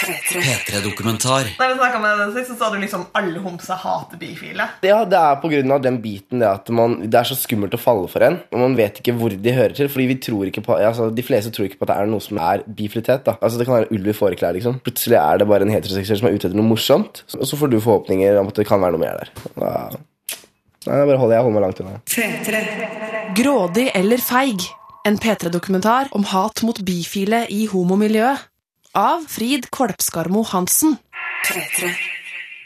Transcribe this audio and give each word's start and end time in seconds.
P3-dokumentar. 0.00 1.50
Da 1.58 1.66
vi 1.68 1.76
snakka 1.76 1.98
med 2.02 2.18
deg 2.20 2.32
sist, 2.38 2.50
så 2.52 2.56
sa 2.60 2.70
du 2.72 2.78
liksom 2.80 3.02
alle 3.16 3.40
homser 3.44 3.78
hater 3.82 4.20
bifile. 4.20 4.66
Ja, 4.86 5.02
det 5.08 5.18
er 5.18 5.36
på 5.42 5.50
grunn 5.52 5.74
av 5.74 5.82
den 5.84 5.98
biten 6.02 6.40
det 6.42 6.48
at 6.48 6.70
man, 6.74 6.98
det 7.10 7.18
er 7.20 7.28
så 7.28 7.36
skummelt 7.38 7.76
å 7.76 7.80
falle 7.80 8.08
for 8.10 8.24
en, 8.26 8.38
og 8.52 8.62
man 8.62 8.76
vet 8.78 9.00
ikke 9.02 9.14
hvor 9.18 9.34
de 9.34 9.54
hører 9.56 9.74
til. 9.76 9.90
Fordi 9.92 10.06
vi 10.10 10.18
tror 10.24 10.50
ikke 10.50 10.64
på, 10.66 10.76
altså, 10.78 11.10
De 11.14 11.24
fleste 11.26 11.52
tror 11.54 11.68
ikke 11.68 11.80
på 11.82 11.88
at 11.88 11.92
det 11.92 11.98
er 12.00 12.10
noe 12.12 12.24
som 12.24 12.40
er 12.40 12.64
bifilitet. 12.66 13.24
da. 13.28 13.36
Altså 13.40 13.60
Det 13.60 13.66
kan 13.68 13.78
være 13.80 13.90
ulv 13.96 14.12
i 14.12 14.16
fåreklær. 14.16 14.56
liksom. 14.56 14.80
Plutselig 14.86 15.18
er 15.20 15.38
det 15.42 15.48
bare 15.50 15.66
en 15.68 15.74
heteroseksuell 15.74 16.20
som 16.22 16.28
er 16.30 16.36
ute 16.38 16.48
etter 16.48 16.58
noe 16.60 16.70
morsomt, 16.70 17.24
og 17.38 17.46
så 17.48 17.58
får 17.60 17.70
du 17.74 17.80
forhåpninger 17.80 18.40
om 18.40 18.48
at 18.52 18.60
det 18.60 18.66
kan 18.68 18.80
være 18.80 18.96
noe 18.96 19.04
mer 19.04 19.20
der. 19.20 19.32
Da, 19.56 19.72
nei, 20.86 20.96
jeg 21.00 21.08
bare 21.12 21.20
holder, 21.20 21.36
jeg 21.36 21.44
holder 21.44 21.56
meg 21.58 21.66
langt 21.68 21.80
unna. 21.84 21.96
Grådig 23.36 23.90
eller 23.94 24.22
feig. 24.24 24.68
En 25.08 25.16
P3-dokumentar 25.16 26.10
om 26.12 26.24
hat 26.28 26.60
mot 26.66 26.76
bifile 26.84 27.46
i 27.48 27.62
homomiljøet. 27.70 28.49
Av 28.96 29.22
Frid 29.28 29.68
Kolpskarmo 29.70 30.42
Hansen. 30.50 30.96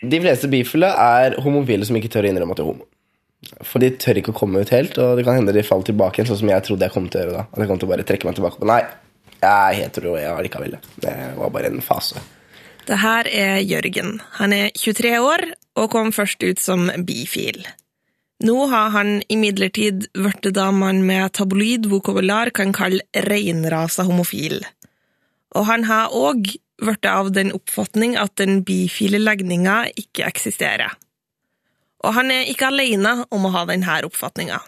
De 0.00 0.20
fleste 0.20 0.48
bifile 0.48 0.88
er 0.88 1.36
homofile 1.44 1.84
som 1.84 1.96
ikke 1.98 2.08
tør 2.12 2.24
å 2.24 2.30
innrømme 2.30 2.54
at 2.56 2.60
de 2.60 2.64
er 2.64 2.70
homo. 2.70 2.86
For 3.60 3.82
de 3.84 3.90
tør 4.00 4.22
ikke 4.22 4.32
å 4.32 4.36
komme 4.38 4.62
ut 4.64 4.70
helt, 4.72 4.96
og 4.96 5.18
det 5.18 5.26
kan 5.26 5.36
hende 5.36 5.52
de 5.52 5.64
faller 5.66 5.90
tilbake 5.90 6.16
igjen, 6.16 6.30
sånn 6.30 6.40
som 6.40 6.52
jeg 6.52 6.64
trodde 6.64 6.88
jeg 6.88 6.94
kom 6.94 7.10
til 7.12 7.20
å 7.20 7.24
gjøre 7.24 7.34
da. 7.36 7.42
At 7.52 7.60
jeg 7.60 7.68
kom 7.68 7.80
til 7.80 7.88
å 7.88 7.92
bare 7.92 8.06
trekke 8.08 8.28
meg 8.28 8.38
tilbake 8.38 8.60
på 8.62 8.68
Nei, 8.70 8.80
jeg 9.34 9.50
er 9.52 9.76
hetero, 9.82 10.14
jeg 10.16 10.32
allikevel. 10.32 10.78
Det 11.04 11.14
var 11.36 11.52
bare 11.52 11.72
en 11.74 11.84
fase. 11.84 12.22
Det 12.88 12.98
her 13.00 13.28
er 13.28 13.60
Jørgen. 13.60 14.16
Han 14.38 14.56
er 14.56 14.72
23 14.80 15.18
år 15.20 15.44
og 15.76 15.90
kom 15.92 16.08
først 16.12 16.40
ut 16.44 16.60
som 16.60 16.88
bifil. 17.04 17.60
Nå 18.44 18.56
har 18.72 18.96
han 18.96 19.18
imidlertid 19.28 20.08
blitt 20.16 20.48
det 20.56 20.70
man 20.72 21.04
med 21.04 21.36
tabloid 21.36 21.84
vokabular 21.92 22.48
kan 22.56 22.72
kalle 22.76 23.04
reinrasa 23.28 24.08
homofil. 24.08 24.62
Og 25.54 25.66
han 25.68 25.86
har 25.88 26.14
òg 26.14 26.50
blitt 26.82 27.06
av 27.06 27.30
den 27.32 27.52
oppfatning 27.54 28.16
at 28.18 28.34
den 28.40 28.62
bifile 28.66 29.20
legninga 29.22 29.84
ikke 29.94 30.26
eksisterer. 30.26 30.96
Og 32.04 32.16
han 32.16 32.32
er 32.34 32.50
ikke 32.50 32.68
alene 32.68 33.22
om 33.32 33.46
å 33.46 33.52
ha 33.54 33.64
denne 33.68 34.00
oppfatninga. 34.04 34.58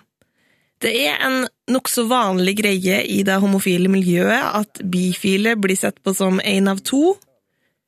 Det 0.81 0.93
er 1.09 1.21
en 1.25 1.47
nokså 1.73 2.05
vanlig 2.09 2.59
greie 2.61 3.01
i 3.09 3.23
det 3.25 3.37
homofile 3.41 3.89
miljøet 3.93 4.57
at 4.61 4.83
bifile 4.85 5.55
blir 5.57 5.79
sett 5.79 6.03
på 6.05 6.13
som 6.17 6.41
én 6.41 6.69
av 6.69 6.83
to, 6.85 7.17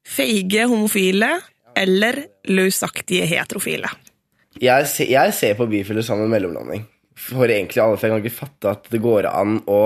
feige 0.09 0.65
homofile 0.69 1.35
eller 1.77 2.23
løsaktige 2.49 3.29
heterofile. 3.29 3.91
Jeg, 4.59 4.89
se, 4.91 5.07
jeg 5.07 5.35
ser 5.37 5.59
på 5.59 5.69
bifile 5.71 6.03
som 6.03 6.21
en 6.25 6.33
mellomlanding. 6.33 6.87
For 7.19 7.51
egentlig 7.51 7.83
alle, 7.83 7.99
for 7.99 8.09
jeg 8.09 8.15
kan 8.15 8.25
ikke 8.25 8.39
fatte 8.39 8.73
at 8.73 8.89
det 8.93 9.03
går 9.05 9.29
an 9.31 9.61
å 9.69 9.83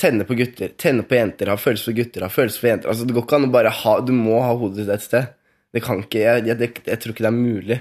tenne 0.00 0.26
på 0.28 0.36
gutter, 0.36 0.72
tenne 0.78 1.04
på 1.08 1.16
jenter, 1.16 1.50
ha 1.50 1.56
følelser 1.60 1.90
for 1.90 1.96
gutter, 1.96 2.26
ha 2.26 2.32
følelser 2.32 2.62
for 2.62 2.70
jenter. 2.70 2.92
Altså, 2.92 3.08
det 3.08 3.16
går 3.16 3.26
ikke 3.26 3.38
an 3.40 3.48
å 3.48 3.54
bare 3.54 3.72
ha 3.72 3.94
Du 4.04 4.12
må 4.16 4.38
ha 4.44 4.52
hodet 4.58 4.84
ditt 4.84 4.92
et 4.92 5.04
sted. 5.04 5.32
Det 5.74 5.82
kan 5.84 6.02
ikke 6.04 6.22
Jeg, 6.22 6.44
jeg, 6.48 6.70
jeg, 6.86 7.00
tror 7.00 7.14
ikke 7.14 7.26
det 7.26 7.32
er 7.32 7.36
mulig. 7.36 7.80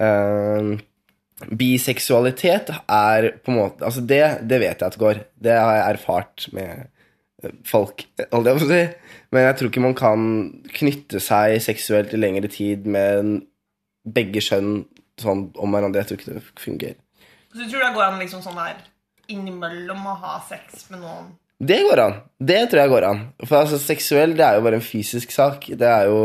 Uh, 0.00 0.74
biseksualitet 1.54 2.72
er 2.90 3.28
på 3.44 3.52
en 3.52 3.58
måte 3.60 3.86
Altså, 3.86 4.02
det, 4.02 4.22
det 4.48 4.60
vet 4.62 4.80
jeg 4.80 4.88
at 4.88 4.98
går. 5.00 5.22
Det 5.36 5.54
har 5.58 5.76
jeg 5.78 5.86
erfart 5.92 6.48
med 6.56 6.72
eh, 7.44 7.54
folk, 7.68 8.06
holdt 8.32 8.50
jeg 8.50 8.60
på 8.60 8.66
å 8.66 8.72
si. 8.72 8.82
Men 9.34 9.48
jeg 9.48 9.58
tror 9.58 9.72
ikke 9.72 9.84
man 9.84 9.98
kan 9.98 10.26
knytte 10.80 11.20
seg 11.22 11.58
seksuelt 11.64 12.14
i 12.14 12.20
lengre 12.20 12.50
tid 12.52 12.88
med 12.88 13.42
begge 14.04 14.42
kjønn 14.44 14.84
sånn 15.20 15.48
om 15.60 15.76
hverandre. 15.76 16.02
Jeg 16.02 16.10
tror 16.10 16.22
ikke 16.22 16.38
det 16.38 16.62
fungerer. 16.62 17.00
Så 17.52 17.62
du 17.62 17.68
tror 17.68 17.84
det 17.84 17.94
går 17.94 18.08
an 18.08 18.20
liksom 18.22 18.42
sånn 18.42 18.58
der 18.58 18.80
innimellom 19.32 20.04
å 20.10 20.14
ha 20.22 20.34
sex 20.48 20.88
med 20.92 21.00
noen? 21.04 21.32
Det 21.64 21.78
går 21.86 22.00
an. 22.02 22.16
Det 22.42 22.58
tror 22.70 22.80
jeg 22.82 22.90
går 22.92 23.04
an. 23.08 23.20
For 23.46 23.60
altså, 23.62 23.78
seksuell, 23.80 24.34
det 24.36 24.44
er 24.44 24.58
jo 24.58 24.64
bare 24.66 24.80
en 24.80 24.84
fysisk 24.84 25.32
sak. 25.32 25.68
Det 25.78 25.88
er 25.88 26.10
jo 26.10 26.18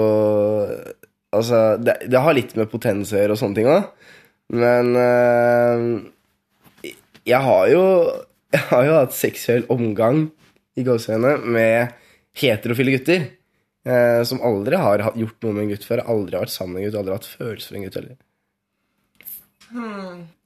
Altså, 1.30 1.78
det, 1.78 1.94
det 2.10 2.18
har 2.26 2.34
litt 2.34 2.56
med 2.58 2.72
potens 2.72 3.12
å 3.14 3.20
gjøre 3.20 3.36
og 3.36 3.38
sånne 3.38 3.60
ting 3.60 3.68
òg. 3.70 3.84
Men 4.58 4.88
øh, 4.98 5.84
jeg 7.30 7.42
har 7.46 7.68
jo 7.70 7.84
Jeg 8.56 8.64
har 8.72 8.88
jo 8.88 8.96
hatt 8.98 9.14
seksuell 9.14 9.68
omgang 9.70 10.24
i 10.80 10.82
gåseøynene 10.88 11.46
med 11.54 11.94
heterofile 12.42 12.96
gutter. 12.98 13.28
eh, 13.86 14.24
som 14.26 14.42
aldri 14.42 14.76
har 14.82 15.04
gjort 15.14 15.38
noe 15.46 15.54
med 15.54 15.68
en 15.68 15.72
gutt 15.76 15.86
før. 15.86 16.02
Aldri 16.10 16.36
har 16.40 16.48
vært 16.48 16.56
sammen 16.56 16.74
med 16.80 16.82
en 16.82 16.90
gutt, 16.90 16.98
aldri 17.00 17.14
har 17.14 17.22
hatt 17.22 17.30
følelser 17.38 17.70
for 17.70 17.78
en 17.78 17.86
gutt 17.86 18.00
heller. 18.00 18.18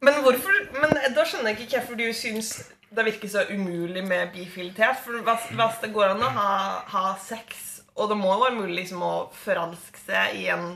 Men 0.03 0.18
hvorfor 0.25 0.58
Men 0.84 1.16
da 1.16 1.24
skjønner 1.26 1.54
jeg 1.54 1.64
ikke 1.64 1.80
hvorfor 1.80 2.00
du 2.00 2.08
syns 2.16 2.54
det 2.94 3.06
virker 3.08 3.30
så 3.32 3.42
umulig 3.50 4.04
med 4.06 4.34
bifilitet. 4.36 5.00
For 5.02 5.18
hvis, 5.26 5.78
det 5.82 5.92
går 5.96 6.12
an 6.14 6.26
å 6.28 6.32
ha, 6.36 6.50
ha 6.94 7.06
sex, 7.24 7.82
og 7.98 8.12
det 8.12 8.18
må 8.20 8.34
være 8.42 8.58
mulig 8.60 8.84
liksom 8.84 9.02
å 9.06 9.14
forelske 9.46 10.02
seg 10.04 10.36
i 10.44 10.50
en 10.54 10.76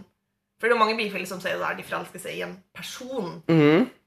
For 0.58 0.66
det 0.66 0.74
er 0.74 0.80
mange 0.80 0.96
bifile 0.98 1.28
som 1.30 1.38
sier 1.44 1.60
der, 1.62 1.76
de 1.78 1.84
forelsker 1.86 2.22
seg 2.24 2.40
i 2.40 2.42
en 2.48 2.56
person, 2.74 3.36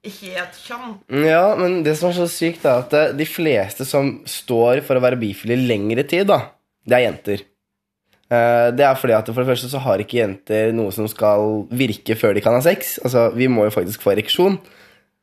ikke 0.02 0.32
i 0.32 0.38
et 0.40 0.56
kjønn. 0.58 0.96
Ja, 1.22 1.52
men 1.54 1.84
det 1.86 1.92
som 2.00 2.08
er 2.08 2.16
så 2.16 2.26
sykt, 2.26 2.64
er 2.66 2.80
at 2.82 2.96
eh, 2.98 3.12
de 3.14 3.26
fleste 3.30 3.86
som 3.86 4.16
står 4.26 4.80
for 4.82 4.98
å 4.98 5.04
være 5.04 5.20
bifile 5.20 5.54
i 5.54 5.68
lengre 5.68 6.02
tid, 6.10 6.26
da, 6.26 6.40
det 6.82 6.96
er 6.98 7.04
jenter. 7.04 7.44
Eh, 8.34 8.66
Det 8.74 8.82
er 8.88 8.98
fordi 8.98 9.14
at 9.20 9.30
for 9.30 9.44
det 9.44 9.50
første 9.52 9.70
så 9.70 9.78
har 9.86 10.02
ikke 10.02 10.18
jenter 10.24 10.74
noe 10.74 10.90
som 10.90 11.06
skal 11.06 11.68
virke 11.70 12.18
før 12.18 12.34
de 12.34 12.42
kan 12.42 12.58
ha 12.58 12.64
sex. 12.66 12.96
Altså, 13.04 13.28
vi 13.38 13.46
må 13.46 13.68
jo 13.68 13.76
faktisk 13.78 14.02
få 14.02 14.16
ereksjon. 14.16 14.58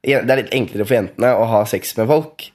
Det 0.07 0.31
er 0.31 0.39
litt 0.39 0.53
enklere 0.55 0.85
for 0.87 0.95
jentene 0.95 1.33
å 1.35 1.47
ha 1.51 1.65
sex 1.67 1.91
med 1.99 2.07
folk. 2.07 2.47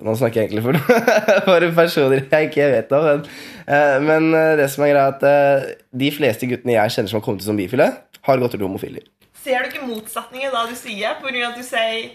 Nå 0.00 0.14
snakker 0.16 0.40
jeg 0.40 0.48
egentlig 0.48 0.64
for, 0.64 0.78
for 1.46 1.66
personer 1.76 2.24
jeg 2.24 2.48
ikke 2.48 2.68
vet 2.72 2.92
om. 2.96 3.06
Men, 3.06 3.22
eh, 3.66 3.96
men 4.06 4.28
eh, 4.34 4.56
det 4.60 4.70
som 4.72 4.84
er 4.86 4.94
greia, 4.94 5.10
at 5.12 5.24
eh, 5.28 5.70
de 6.02 6.10
fleste 6.14 6.48
guttene 6.50 6.76
jeg 6.78 6.94
kjenner 6.96 7.12
som 7.12 7.20
har 7.20 7.26
kommet 7.26 7.44
ut 7.44 7.50
som 7.50 7.58
bifile, 7.60 7.88
har 8.26 8.40
gått 8.40 8.56
til 8.56 8.64
homofiler. 8.64 9.04
Ser 9.40 9.64
du 9.64 9.70
ikke 9.70 9.88
motsetningen 9.88 10.52
da 10.52 10.66
du 10.68 10.76
sier? 10.78 11.16
På 11.20 11.28
grunn 11.28 11.44
av 11.44 11.52
at 11.52 11.60
du 11.60 11.66
sier 11.66 12.10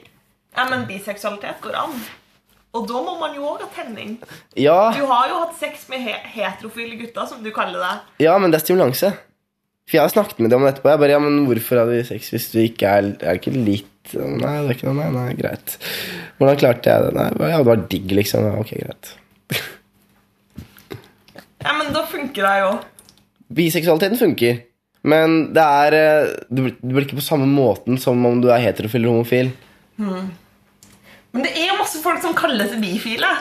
ja, 0.55 0.65
men 0.71 0.85
biseksualitet 0.87 1.61
går 1.63 1.75
an. 1.77 1.95
Og 2.75 2.87
da 2.87 2.99
må 3.03 3.15
man 3.19 3.35
jo 3.35 3.45
òg 3.47 3.63
ha 3.63 3.69
tenning. 3.75 4.17
Ja, 4.59 4.91
Du 4.95 5.05
har 5.07 5.29
jo 5.31 5.39
hatt 5.45 5.55
sex 5.59 5.87
med 5.91 6.03
he 6.03 6.15
heterofile 6.35 6.97
gutter, 6.99 7.27
som 7.27 7.43
du 7.43 7.51
kaller 7.55 7.79
det. 7.83 8.25
Ja, 8.25 8.35
men 8.39 8.51
det 8.51 8.59
er 8.59 8.65
stimulanse. 8.65 9.13
For 9.85 9.99
jeg 9.99 10.01
har 10.05 10.13
snakket 10.13 10.39
med 10.41 10.49
dem 10.49 10.61
om 10.63 10.65
det 10.65 10.73
etterpå. 10.75 10.89
Jeg 10.93 11.01
bare, 11.03 11.13
ja, 11.13 11.19
men 11.21 11.43
hvorfor 11.45 11.77
hadde 11.83 11.93
vi 11.99 12.05
sex 12.07 12.31
hvis 12.33 12.47
du 12.53 12.57
ikke 12.63 12.89
er 12.89 13.09
Er 13.13 13.19
det 13.21 13.35
ikke 13.41 13.53
litt 13.53 13.91
Nei, 14.15 14.51
det 14.61 14.69
er 14.69 14.73
ikke 14.75 14.85
noe, 14.91 14.97
nei, 14.99 15.09
nei, 15.13 15.33
greit. 15.37 15.75
Hvordan 16.37 16.57
klarte 16.61 16.91
jeg 16.91 17.05
det? 17.07 17.13
Nei, 17.17 17.49
ja, 17.49 17.57
det 17.57 17.65
var 17.71 17.85
digg, 17.89 18.11
liksom. 18.13 18.45
Ja, 18.45 18.59
Ok, 18.61 18.73
greit. 18.83 19.13
Ja, 21.65 21.73
men 21.73 21.89
da 21.95 22.03
funker 22.05 22.45
det 22.45 22.55
jo. 22.61 22.71
Biseksualiteten 23.57 24.19
funker. 24.21 24.59
Men 25.05 25.35
det 25.53 25.61
er 25.61 25.95
eh, 25.97 26.31
Du 26.49 26.63
blir, 26.67 27.05
ikke 27.05 27.17
på 27.19 27.25
samme 27.25 27.47
måten 27.49 27.97
som 28.01 28.21
om 28.29 28.41
du 28.41 28.49
er 28.53 28.61
heterofil 28.61 29.01
eller 29.01 29.13
homofil. 29.15 29.49
Men 29.97 31.43
det 31.45 31.51
er 31.53 31.71
jo 31.71 31.79
masse 31.81 32.01
folk 32.03 32.21
som 32.23 32.35
kaller 32.37 32.69
seg 32.69 32.81
bifile. 32.83 33.31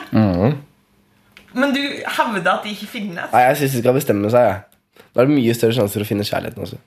Men 1.54 1.74
du 1.76 1.80
hevder 1.82 2.50
at 2.56 2.64
de 2.64 2.72
ikke 2.74 2.88
finnes. 2.96 3.28
Nei, 3.32 3.44
jeg 3.50 3.60
syns 3.60 3.76
de 3.76 3.84
skal 3.84 3.96
bestemme 4.00 4.32
seg, 4.32 4.48
jeg. 4.48 4.73
Da 5.14 5.22
er 5.22 5.30
det 5.30 5.36
mye 5.36 5.54
større 5.54 5.76
sjanse 5.76 5.94
for 5.94 6.04
å 6.04 6.08
finne 6.08 6.26
kjærligheten 6.26 6.66
også. 6.66 6.80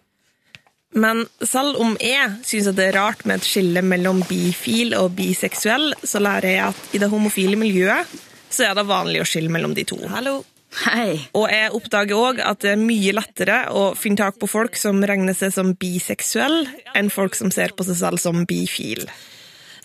Men 0.97 1.25
selv 1.45 1.77
om 1.83 1.95
jeg 2.01 2.29
syns 2.47 2.69
det 2.75 2.89
er 2.89 2.97
rart 2.97 3.23
med 3.27 3.39
et 3.39 3.47
skille 3.47 3.83
mellom 3.85 4.21
bifil 4.27 4.95
og 4.97 5.13
biseksuell, 5.17 5.91
så 6.03 6.21
lærer 6.23 6.53
jeg 6.53 6.65
at 6.71 6.95
i 6.95 7.01
det 7.03 7.09
homofile 7.11 7.59
miljøet 7.59 8.13
så 8.49 8.69
er 8.69 8.77
det 8.77 8.87
vanlig 8.87 9.21
å 9.21 9.27
skille 9.27 9.51
mellom 9.51 9.75
de 9.77 9.83
to. 9.87 9.99
Hallo. 10.11 10.39
Hei. 10.83 11.15
Og 11.37 11.47
jeg 11.51 11.71
oppdager 11.75 12.19
òg 12.19 12.39
at 12.43 12.63
det 12.63 12.73
er 12.73 12.81
mye 12.81 13.13
lettere 13.15 13.57
å 13.71 13.89
finne 13.97 14.19
tak 14.19 14.39
på 14.39 14.49
folk 14.51 14.75
som 14.79 14.99
regner 15.07 15.35
seg 15.37 15.53
som 15.55 15.71
biseksuell, 15.79 16.65
enn 16.97 17.11
folk 17.13 17.37
som 17.39 17.51
ser 17.53 17.75
på 17.77 17.85
seg 17.87 17.99
selv 18.01 18.21
som 18.21 18.43
bifil. 18.49 19.05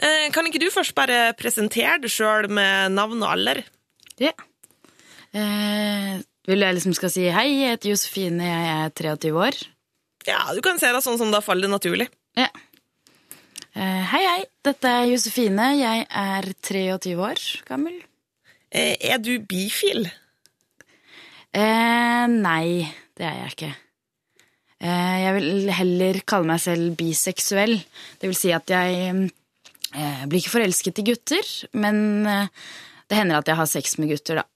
Eh, 0.03 0.27
Kan 0.35 0.49
ikke 0.49 0.63
du 0.63 0.69
først 0.75 0.95
bare 0.99 1.33
presentere 1.39 2.01
deg 2.03 2.11
sjøl 2.11 2.51
med 2.51 2.97
navn 2.97 3.23
og 3.23 3.31
alder? 3.31 3.63
Ja. 4.23 4.35
Eh, 5.33 6.19
vil 6.49 6.65
jeg 6.65 6.75
liksom 6.77 6.95
skal 6.99 7.13
si 7.15 7.29
hei, 7.31 7.47
jeg 7.61 7.77
heter 7.77 7.93
Josefine, 7.93 8.47
jeg 8.49 8.71
er 8.75 8.95
23 8.99 9.33
år. 9.47 9.59
Ja, 10.27 10.41
du 10.55 10.61
kan 10.65 10.79
se 10.79 10.91
det 10.95 11.03
sånn 11.05 11.19
som 11.21 11.31
da 11.35 11.41
faller 11.45 11.67
det 11.69 11.75
naturlig. 11.75 12.09
Ja. 12.39 12.49
Eh, 13.73 14.03
hei, 14.13 14.23
hei, 14.29 14.41
dette 14.67 14.91
er 14.91 15.07
Josefine, 15.11 15.69
jeg 15.81 16.07
er 16.09 16.49
23 16.67 17.15
år 17.19 17.45
gammel. 17.69 18.01
Eh, 18.73 18.97
Er 19.13 19.19
du 19.23 19.35
bifil? 19.45 20.07
Eh, 21.53 22.27
nei, 22.33 22.89
det 23.19 23.27
er 23.29 23.39
jeg 23.43 23.53
ikke. 23.57 23.71
Eh, 24.83 25.17
jeg 25.23 25.35
vil 25.37 25.73
heller 25.77 26.21
kalle 26.27 26.49
meg 26.49 26.63
selv 26.65 26.95
biseksuell. 26.99 27.77
Det 28.21 28.31
vil 28.31 28.39
si 28.39 28.53
at 28.57 28.73
jeg 28.73 29.29
eh, 29.93 30.23
blir 30.27 30.41
ikke 30.41 30.55
forelsket 30.57 31.03
i 31.03 31.07
gutter, 31.11 31.53
men 31.77 32.01
eh, 32.27 32.63
det 33.09 33.19
hender 33.21 33.43
at 33.43 33.51
jeg 33.53 33.61
har 33.61 33.69
sex 33.71 33.99
med 34.01 34.11
gutter, 34.15 34.41
da. 34.41 34.47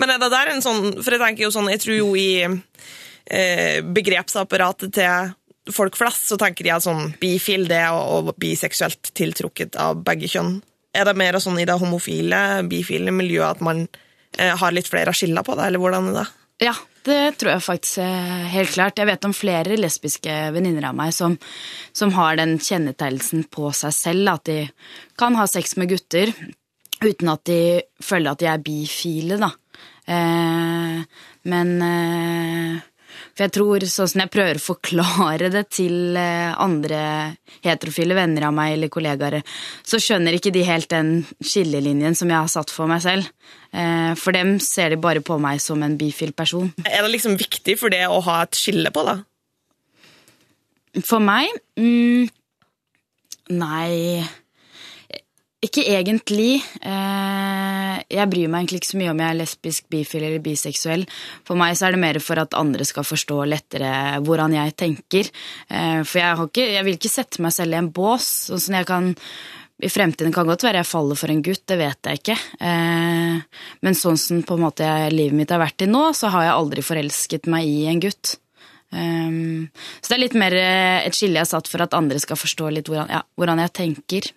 Men 0.00 0.10
er 0.10 0.20
det 0.22 0.30
der 0.32 0.52
en 0.52 0.62
sånn 0.64 0.90
For 0.98 1.14
jeg 1.14 1.22
tenker 1.22 1.46
jo 1.46 1.54
sånn, 1.54 1.70
jeg 1.72 1.82
tror 1.84 1.98
jo 1.98 2.12
i 2.18 2.28
eh, 2.44 3.80
begrepsapparatet 3.84 4.94
til 4.96 5.34
folk 5.74 5.96
flest, 5.96 6.26
så 6.28 6.36
tenker 6.40 6.66
de 6.66 6.74
at 6.74 6.84
sånn 6.84 7.14
bifil 7.20 7.68
det 7.70 7.86
og, 7.94 8.30
å 8.30 8.34
biseksuelt 8.36 9.14
tiltrukket 9.16 9.78
av 9.80 10.02
begge 10.04 10.28
kjønn. 10.28 10.58
Er 10.94 11.08
det 11.08 11.16
mer 11.18 11.38
sånn 11.40 11.56
i 11.62 11.66
det 11.66 11.78
homofile, 11.80 12.62
bifile 12.68 13.14
miljøet 13.14 13.56
at 13.56 13.62
man 13.64 13.86
eh, 13.86 14.52
har 14.52 14.74
litt 14.76 14.90
flere 14.90 15.14
skiller 15.16 15.46
på 15.46 15.56
det, 15.56 15.70
eller 15.70 15.80
hvordan 15.80 16.10
er 16.10 16.18
det? 16.20 16.26
Ja, 16.68 16.74
Det 17.04 17.36
tror 17.36 17.50
jeg 17.50 17.64
faktisk 17.64 17.98
helt 18.52 18.70
klart. 18.72 18.96
Jeg 18.96 19.08
vet 19.10 19.26
om 19.26 19.34
flere 19.36 19.76
lesbiske 19.76 20.36
venninner 20.54 20.86
av 20.88 20.94
meg 20.96 21.10
som, 21.12 21.34
som 21.92 22.14
har 22.16 22.38
den 22.40 22.54
kjennetegnelsen 22.56 23.42
på 23.52 23.72
seg 23.76 23.92
selv, 23.92 24.30
at 24.36 24.46
de 24.48 24.60
kan 25.20 25.36
ha 25.36 25.44
sex 25.50 25.76
med 25.76 25.90
gutter 25.92 26.32
uten 27.04 27.28
at 27.28 27.44
de 27.48 27.82
føler 28.00 28.32
at 28.32 28.40
de 28.40 28.48
er 28.48 28.64
bifile, 28.64 29.36
da. 29.40 29.50
Eh, 30.04 30.98
men 31.48 31.70
eh, 31.82 32.82
For 33.34 33.46
jeg 33.46 33.52
tror, 33.56 33.84
sånn 33.88 34.10
som 34.10 34.20
jeg 34.20 34.32
prøver 34.34 34.58
å 34.60 34.62
forklare 34.62 35.48
det 35.50 35.64
til 35.74 36.18
eh, 36.20 36.52
andre 36.60 37.00
heterofile 37.64 38.14
venner 38.14 38.46
av 38.50 38.54
meg 38.54 38.76
eller 38.76 38.92
kollegaer, 38.92 39.40
så 39.82 39.98
skjønner 40.02 40.36
ikke 40.36 40.52
de 40.54 40.62
helt 40.68 40.90
den 40.92 41.16
skillelinjen 41.40 42.14
som 42.18 42.30
jeg 42.30 42.38
har 42.38 42.52
satt 42.52 42.70
for 42.74 42.90
meg 42.90 43.02
selv. 43.02 43.30
Eh, 43.72 44.12
for 44.20 44.36
dem 44.36 44.58
ser 44.62 44.94
de 44.94 45.00
bare 45.00 45.24
på 45.24 45.38
meg 45.42 45.62
som 45.64 45.82
en 45.82 45.98
bifil 45.98 46.34
person. 46.36 46.70
Er 46.86 47.02
det 47.02 47.14
liksom 47.16 47.38
viktig 47.40 47.78
for 47.80 47.94
det 47.94 48.04
å 48.06 48.20
ha 48.28 48.42
et 48.44 48.60
skille 48.60 48.92
på, 48.94 49.06
da? 49.08 49.18
For 51.02 51.18
meg 51.18 51.50
mm, 51.74 52.28
Nei 53.50 54.22
Ikke 55.64 55.84
egentlig. 55.88 56.58
Eh, 56.84 57.96
jeg 58.12 58.30
bryr 58.30 58.50
meg 58.52 58.64
egentlig 58.64 58.82
ikke 58.82 58.90
så 58.90 59.00
mye 59.00 59.12
om 59.14 59.22
jeg 59.22 59.32
er 59.32 59.38
lesbisk, 59.38 59.86
bifil 59.92 60.26
eller 60.26 60.44
biseksuell. 60.44 61.06
For 61.46 61.56
meg 61.58 61.78
så 61.78 61.88
er 61.88 61.96
det 61.96 62.02
mer 62.02 62.20
for 62.20 62.40
at 62.42 62.56
andre 62.58 62.84
skal 62.88 63.06
forstå 63.08 63.38
lettere 63.48 63.90
hvordan 64.26 64.56
jeg 64.58 64.76
tenker. 64.82 65.30
Eh, 65.70 66.02
for 66.04 66.20
jeg, 66.20 66.48
ikke, 66.50 66.68
jeg 66.76 66.86
vil 66.88 66.98
ikke 66.98 67.12
sette 67.12 67.44
meg 67.44 67.56
selv 67.56 67.76
i 67.76 67.80
en 67.80 67.90
bås. 67.96 68.28
Sånn 68.50 68.64
som 68.66 68.78
jeg 68.80 68.90
kan 68.90 69.12
i 69.84 69.90
fremtiden 69.90 70.32
kan 70.34 70.46
godt 70.46 70.62
være 70.66 70.82
jeg 70.82 70.86
faller 70.90 71.18
for 71.18 71.32
en 71.32 71.42
gutt, 71.44 71.64
det 71.70 71.80
vet 71.80 72.10
jeg 72.10 72.20
ikke. 72.20 72.38
Eh, 72.68 73.66
men 73.86 73.98
sånn 73.98 74.20
som 74.20 74.44
på 74.44 74.58
en 74.58 74.66
måte 74.68 74.94
livet 75.14 75.38
mitt 75.38 75.54
har 75.54 75.64
vært 75.64 75.80
til 75.80 75.92
nå, 75.94 76.10
så 76.12 76.28
har 76.34 76.50
jeg 76.50 76.58
aldri 76.58 76.84
forelsket 76.84 77.48
meg 77.50 77.68
i 77.68 77.84
en 77.90 78.02
gutt. 78.04 78.38
Så 78.94 80.06
det 80.06 80.14
er 80.14 80.20
litt 80.20 80.36
mer 80.38 80.54
et 80.54 81.16
skille 81.18 81.40
jeg 81.40 81.42
har 81.42 81.48
satt 81.50 81.66
for 81.66 81.82
at 81.82 81.96
andre 81.98 82.20
skal 82.22 82.38
forstå 82.38 82.68
litt 82.76 82.86
hvordan 82.86 83.62
jeg 83.64 83.72
tenker. 83.74 84.28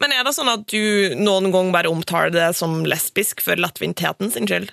Men 0.00 0.14
er 0.14 0.26
det 0.26 0.34
sånn 0.36 0.50
at 0.52 0.66
du 0.70 1.14
noen 1.18 1.50
gang 1.54 1.72
bare 1.74 1.92
omtaler 1.92 2.34
det 2.34 2.50
som 2.58 2.82
lesbisk 2.88 3.42
for 3.44 3.58
latvintheten 3.60 4.32
sin 4.34 4.48
skyld? 4.48 4.72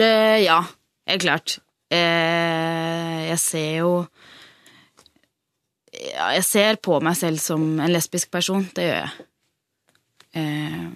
Eh, 0.00 0.42
ja, 0.44 0.60
helt 1.08 1.24
klart. 1.24 1.58
Eh, 1.92 3.20
jeg 3.28 3.40
ser 3.42 3.72
jo 3.78 3.90
ja, 5.94 6.32
Jeg 6.34 6.44
ser 6.48 6.78
på 6.82 6.98
meg 7.04 7.14
selv 7.18 7.38
som 7.42 7.78
en 7.78 7.92
lesbisk 7.92 8.32
person. 8.34 8.66
Det 8.74 8.88
gjør 8.88 9.02
jeg. 9.04 9.26
Eh, 10.34 10.86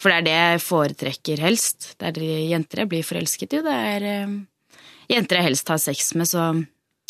for 0.00 0.12
det 0.12 0.16
er 0.16 0.26
det 0.26 0.36
jeg 0.36 0.64
foretrekker 0.64 1.42
helst. 1.44 1.92
Det 2.00 2.10
er 2.10 2.16
det 2.16 2.30
jenter 2.50 2.82
jeg 2.82 2.92
blir 2.92 3.06
forelsket 3.06 3.58
i. 3.58 3.64
Det 3.64 3.76
er 3.96 4.08
eh, 4.10 4.38
jenter 5.12 5.40
jeg 5.40 5.50
helst 5.50 5.72
har 5.72 5.80
sex 5.82 6.14
med, 6.16 6.28
så 6.28 6.48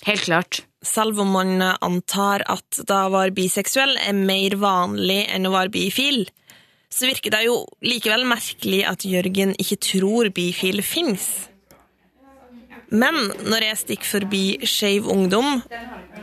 helt 0.05 0.27
klart. 0.27 0.65
Selv 0.87 1.19
om 1.21 1.33
man 1.35 1.63
antar 1.63 2.45
at 2.47 2.83
da 2.87 3.07
å 3.07 3.15
være 3.15 3.35
biseksuell 3.35 3.97
er 3.99 4.15
mer 4.15 4.55
vanlig 4.61 5.25
enn 5.33 5.49
å 5.49 5.55
være 5.55 5.73
bifil, 5.75 6.27
så 6.93 7.09
virker 7.09 7.35
det 7.35 7.43
jo 7.49 7.59
likevel 7.85 8.25
merkelig 8.29 8.85
at 8.89 9.05
Jørgen 9.09 9.57
ikke 9.59 9.81
tror 9.83 10.31
bifil 10.35 10.83
fins. 10.87 11.27
Men 12.95 13.17
når 13.43 13.67
jeg 13.67 13.81
stikker 13.83 14.13
forbi 14.13 14.45
Skeiv 14.69 15.09
Ungdom, 15.11 15.59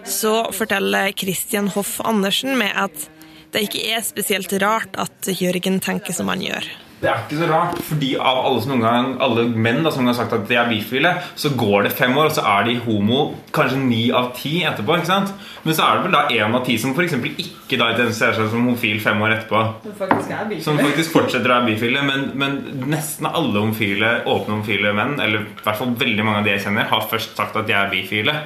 så 0.08 0.48
forteller 0.56 1.12
Christian 1.20 1.68
Hoff 1.76 1.98
Andersen 2.08 2.56
meg 2.60 2.72
at 2.86 3.10
det 3.54 3.68
ikke 3.68 3.84
er 3.94 4.06
spesielt 4.06 4.54
rart 4.64 4.96
at 4.98 5.28
Jørgen 5.28 5.82
tenker 5.84 6.16
som 6.16 6.32
han 6.32 6.42
gjør. 6.42 6.66
Det 7.04 7.10
er 7.12 7.24
ikke 7.26 7.36
så 7.42 7.48
rart, 7.52 7.80
fordi 7.84 8.14
av 8.16 8.38
alle, 8.48 8.60
som 8.64 8.72
noen 8.72 8.84
gang, 8.86 9.08
alle 9.26 9.44
menn 9.52 9.82
da, 9.84 9.92
som 9.92 10.06
har 10.08 10.16
sagt 10.16 10.32
at 10.38 10.46
de 10.48 10.56
er 10.56 10.70
bifile, 10.70 11.10
så 11.36 11.50
går 11.60 11.90
det 11.90 11.92
fem 11.98 12.16
år, 12.16 12.30
og 12.30 12.38
så 12.38 12.46
er 12.48 12.70
de 12.70 12.78
homo 12.86 13.18
kanskje 13.56 13.82
ni 13.82 14.06
av 14.16 14.30
ti 14.38 14.62
etterpå. 14.64 14.96
ikke 15.02 15.10
sant? 15.10 15.34
Men 15.66 15.76
så 15.76 15.84
er 15.84 15.98
det 15.98 16.06
vel 16.06 16.16
da 16.16 16.24
én 16.32 16.56
av 16.56 16.64
ti 16.64 16.78
som 16.80 16.96
for 16.96 17.04
eksempel 17.04 17.36
ikke 17.44 17.82
da 17.82 17.90
identifiserer 17.92 18.40
seg 18.40 18.48
som 18.54 18.64
homofil 18.64 19.04
fem 19.04 19.20
år 19.20 19.36
etterpå. 19.36 19.66
Som 19.84 20.00
faktisk. 20.00 20.64
Som 20.64 20.80
faktisk 20.80 21.18
fortsetter 21.18 21.52
å 21.52 21.58
være 21.58 21.74
bifile. 21.74 22.08
Men, 22.08 22.26
men 22.40 22.58
nesten 22.96 23.28
alle 23.28 23.52
homofile, 23.60 24.16
åpne 24.24 24.58
homofile 24.62 24.96
menn, 24.96 25.18
eller 25.20 25.44
i 25.44 25.60
hvert 25.60 25.84
fall 25.84 25.94
veldig 26.00 26.24
mange 26.24 26.40
av 26.40 26.48
de 26.48 26.56
jeg 26.56 26.66
kjenner, 26.70 26.88
har 26.96 27.08
først 27.12 27.36
sagt 27.36 27.60
at 27.60 27.68
de 27.68 27.80
er 27.82 27.92
bifile. 27.92 28.40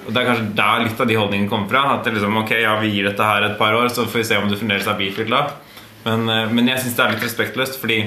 Og 0.00 0.10
Det 0.10 0.18
er 0.18 0.26
kanskje 0.26 0.52
der 0.58 0.86
litt 0.88 1.00
av 1.06 1.06
de 1.06 1.22
holdningene 1.22 1.54
kommer 1.54 1.70
fra. 1.70 1.86
At 1.94 2.02
det 2.06 2.18
liksom, 2.18 2.42
ok, 2.42 2.56
ja, 2.64 2.74
vi 2.82 2.96
gir 2.96 3.12
dette 3.12 3.34
her 3.34 3.46
et 3.46 3.58
par 3.62 3.78
år, 3.78 3.94
så 3.94 4.10
får 4.10 4.24
vi 4.24 4.30
se 4.34 4.42
om 4.42 4.50
du 4.50 4.58
fremdeles 4.58 4.90
er 4.90 4.98
bifil 4.98 5.30
da. 5.30 5.46
Men, 6.04 6.28
eh, 6.28 6.50
men 6.50 6.68
jeg 6.68 6.84
syns 6.84 6.96
det 6.96 7.04
er 7.06 7.16
litt 7.16 7.24
respektløst, 7.28 7.80
fordi 7.80 8.02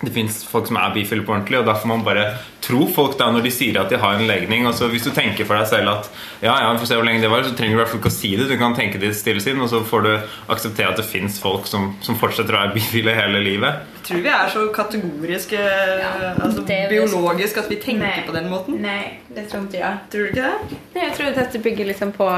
det 0.00 0.14
fins 0.14 0.38
folk 0.48 0.64
som 0.70 0.78
er 0.80 0.94
bifile 0.94 1.20
på 1.26 1.34
ordentlig, 1.34 1.58
og 1.60 1.66
da 1.68 1.74
får 1.76 1.88
man 1.90 2.02
bare 2.06 2.22
tro 2.64 2.86
folk 2.88 3.18
da 3.20 3.26
når 3.34 3.42
de 3.44 3.50
sier 3.52 3.76
at 3.76 3.90
de 3.92 3.98
har 4.00 4.14
en 4.16 4.24
legning. 4.26 4.64
Og 4.66 4.72
så 4.72 4.88
Hvis 4.88 5.04
du 5.04 5.10
tenker 5.12 5.44
for 5.44 5.58
deg 5.60 5.68
selv 5.68 5.90
at 5.92 6.08
ja, 6.40 6.54
ja, 6.62 6.70
vi 6.72 6.80
får 6.80 6.88
se 6.88 6.96
hvor 6.96 7.04
lenge 7.04 7.20
det 7.20 7.28
var, 7.28 7.44
så 7.44 7.52
trenger 7.52 7.74
du 7.74 7.76
i 7.76 7.80
hvert 7.82 7.92
fall 7.92 8.00
ikke 8.00 8.08
å 8.12 8.16
si 8.16 8.30
det. 8.38 8.46
Du 8.48 8.56
kan 8.56 8.72
tenke 8.74 8.96
det 9.02 9.12
stillesinn, 9.18 9.60
og 9.60 9.68
så 9.68 9.82
får 9.84 10.06
du 10.06 10.10
akseptere 10.56 10.88
at 10.94 10.96
det 11.02 11.04
fins 11.04 11.36
folk 11.42 11.68
som, 11.68 11.90
som 12.00 12.16
fortsetter 12.16 12.56
å 12.56 12.62
være 12.62 12.74
bifile 12.78 13.12
hele 13.18 13.44
livet. 13.44 13.84
Jeg 14.00 14.06
tror 14.08 14.24
vi 14.24 14.32
er 14.38 14.48
så 14.56 14.66
kategoriske, 14.72 15.60
altså 16.40 16.64
det 16.64 16.78
er- 16.86 16.88
biologisk, 16.96 17.58
at 17.60 17.68
vi 17.68 17.76
tenker 17.76 18.06
nei, 18.06 18.24
på 18.26 18.32
den 18.32 18.48
måten. 18.48 18.80
Nei, 18.80 19.18
det 19.28 19.50
tror 19.52 19.68
ikke 19.68 19.84
jeg. 19.84 19.98
Tror 20.10 20.20
du 20.24 20.32
ikke 20.32 20.48
det? 20.48 20.78
Nei, 20.96 21.04
jeg 21.10 21.16
tror 21.18 21.34
dette 21.44 21.62
bygger 21.68 21.92
liksom 21.92 22.16
på... 22.16 22.30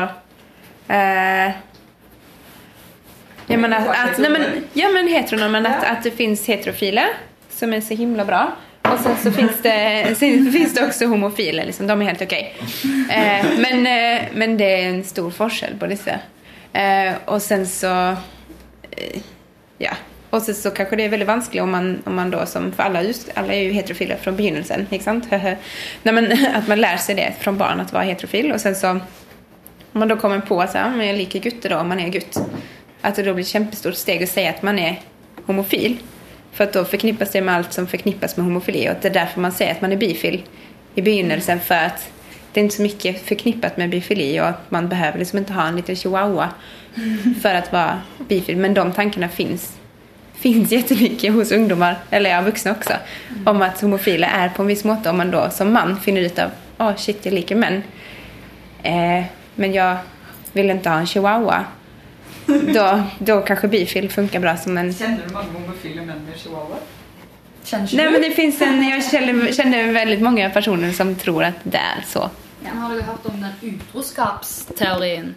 Eh, 0.91 1.53
ja, 3.47 3.57
men 3.57 3.73
att, 3.73 3.89
att, 3.89 4.19
nej, 4.19 4.31
men, 4.31 4.43
ja, 4.73 4.89
men 4.89 5.09
heteronormen, 5.09 5.67
att, 5.67 5.85
att 5.85 6.03
det 6.03 6.11
finns 6.11 6.49
heterofiler 6.49 7.07
som 7.51 7.73
är 7.73 7.81
så 7.81 7.95
himla 7.95 8.25
bra. 8.25 8.53
Och 8.83 8.99
sen 8.99 9.17
så 9.17 9.33
finns 9.33 9.63
det, 9.63 10.15
sen 10.19 10.53
finns 10.53 10.75
det 10.75 10.87
också 10.87 11.07
homofiler, 11.07 11.65
liksom, 11.65 11.87
de 11.87 12.03
är 12.03 12.07
helt 12.07 12.23
okej. 12.23 12.55
Eh, 13.11 13.47
men, 13.59 13.87
eh, 13.87 14.23
men 14.35 14.57
det 14.57 14.83
är 14.83 14.89
en 14.89 15.05
stor 15.05 15.31
forskjell 15.31 15.75
på 15.79 15.87
disse. 15.87 16.21
Eh, 16.73 17.15
och 17.25 17.43
sen 17.43 17.67
så... 17.67 18.17
Eh, 18.91 19.21
ja. 19.79 19.91
Och 20.31 20.43
sen 20.43 20.55
så 20.55 20.71
kanske 20.71 20.97
det 20.97 21.05
är 21.05 21.09
väldigt 21.09 21.29
vanskligt 21.29 21.63
om 21.63 21.71
man, 21.71 22.03
om 22.05 22.15
man 22.15 22.31
då 22.31 22.47
som, 22.47 22.73
för 22.73 22.83
alla, 22.83 23.03
just, 23.03 23.31
alla 23.35 23.53
är 23.53 23.63
ju 23.63 23.73
heterofiler 23.73 24.17
från 24.17 24.37
begynnelsen, 24.37 24.87
inte 24.91 25.05
sant? 25.05 25.27
Nej, 25.31 25.59
men 26.03 26.33
att 26.55 26.69
man 26.69 26.81
lär 26.81 26.97
sig 26.97 27.15
det 27.15 27.33
från 27.41 27.59
barn 27.59 27.81
att 27.81 27.93
vara 27.93 28.03
heterofil 28.03 28.53
och 28.53 28.61
sen 28.61 28.75
så 28.75 28.91
om 28.91 29.01
man 29.93 30.09
då 30.09 30.17
kommer 30.17 30.41
på 30.41 30.61
att 30.61 30.75
men 30.75 31.07
jag 31.07 31.17
liker 31.17 31.41
gutter 31.41 31.71
då 31.71 31.77
om 31.77 31.89
man 31.89 32.01
är 32.01 32.09
gutt. 32.09 32.39
Att 33.03 33.17
det 33.17 33.23
da 33.23 33.35
blir 33.35 33.45
et 33.45 33.51
kjempestort 33.51 33.99
steg 33.99 34.23
å 34.23 34.31
si 34.31 34.47
at 34.47 34.63
man 34.63 34.79
er 34.79 35.01
homofil. 35.47 35.99
For 36.53 36.67
at 36.67 36.75
da 36.77 36.85
forknippes 36.85 37.33
det 37.33 37.43
med 37.43 37.55
alt 37.55 37.75
som 37.75 37.87
forknippes 37.89 38.37
med 38.37 38.45
homofili 38.45 38.83
Og 38.85 38.91
at 38.93 39.03
det 39.03 39.09
er 39.09 39.23
derfor 39.23 39.41
man 39.41 39.55
sier 39.57 39.73
at 39.73 39.81
man 39.81 39.95
er 39.95 40.01
bifil 40.01 40.43
i 40.93 41.01
begynnelsen 41.01 41.63
For 41.65 41.89
at 41.89 42.03
det 42.53 42.61
er 42.61 42.67
ikke 42.67 42.77
så 42.77 42.85
mye 42.85 43.13
forknippet 43.25 43.79
med 43.81 43.95
bifili 43.95 44.27
og 44.37 44.51
at 44.51 44.73
man 44.75 44.89
behøver 44.89 45.23
liksom 45.23 45.39
ikke 45.41 45.57
ha 45.57 45.69
en 45.71 45.79
liten 45.81 45.97
chihuahua 45.97 46.51
for 47.41 47.49
å 47.57 47.63
være 47.73 48.27
bifil. 48.29 48.59
Men 48.61 48.77
de 48.77 48.85
tankene 48.93 49.31
fins 49.33 49.71
finns 50.43 50.73
jättemycket 50.73 51.33
hos 51.33 51.53
ungdomar, 51.53 51.97
eller 52.11 52.31
ja, 52.31 52.41
vuxna 52.43 52.73
också, 52.73 52.93
om 53.47 53.63
at 53.63 53.81
homofile 53.81 54.27
er 54.27 54.49
på 54.49 54.63
en 54.63 54.69
viss 54.69 54.85
måte. 54.85 55.11
Om 55.11 55.17
man 55.17 55.31
da 55.31 55.51
som 55.51 55.73
man 55.73 55.97
finner 56.01 56.21
ut 56.21 56.39
av, 56.39 56.51
åh 56.79 56.97
shit, 56.99 57.25
jeg 57.25 57.35
liker 57.35 57.57
menn. 57.57 57.83
Eh, 58.83 59.31
men 59.55 59.73
jeg 59.73 60.53
vil 60.53 60.75
ikke 60.75 60.91
ha 60.91 60.99
en 61.01 61.07
chihuahua. 61.07 61.61
Då, 62.75 63.03
då 63.19 63.41
kanske 63.41 63.69
bifil 63.69 64.11
funkar 64.11 64.41
bra 64.41 64.57
som 64.57 64.79
en... 64.79 64.93
Kjenner 64.95 65.21
du 65.29 65.33
mange 65.35 65.49
homofile 65.55 66.03
menn 66.03 66.21
med 66.27 66.39
chihuahua? 66.39 66.77
Nej, 67.93 68.11
men 68.11 68.23
det 68.23 68.31
finns 68.31 68.61
en, 68.63 68.89
jag 68.89 69.05
känner, 69.11 69.53
känner 69.53 69.93
väldigt 69.93 70.21
många 70.21 70.51
personer 70.51 70.93
som 70.93 71.15
tror 71.15 71.45
att 71.45 71.55
det 71.63 71.79
er 71.79 72.05
så. 72.07 72.31
Har 72.65 72.91
dere 72.95 73.03
hørt 73.03 73.27
om 73.27 73.41
den 73.41 73.73
utroskapsteorien? 73.73 75.35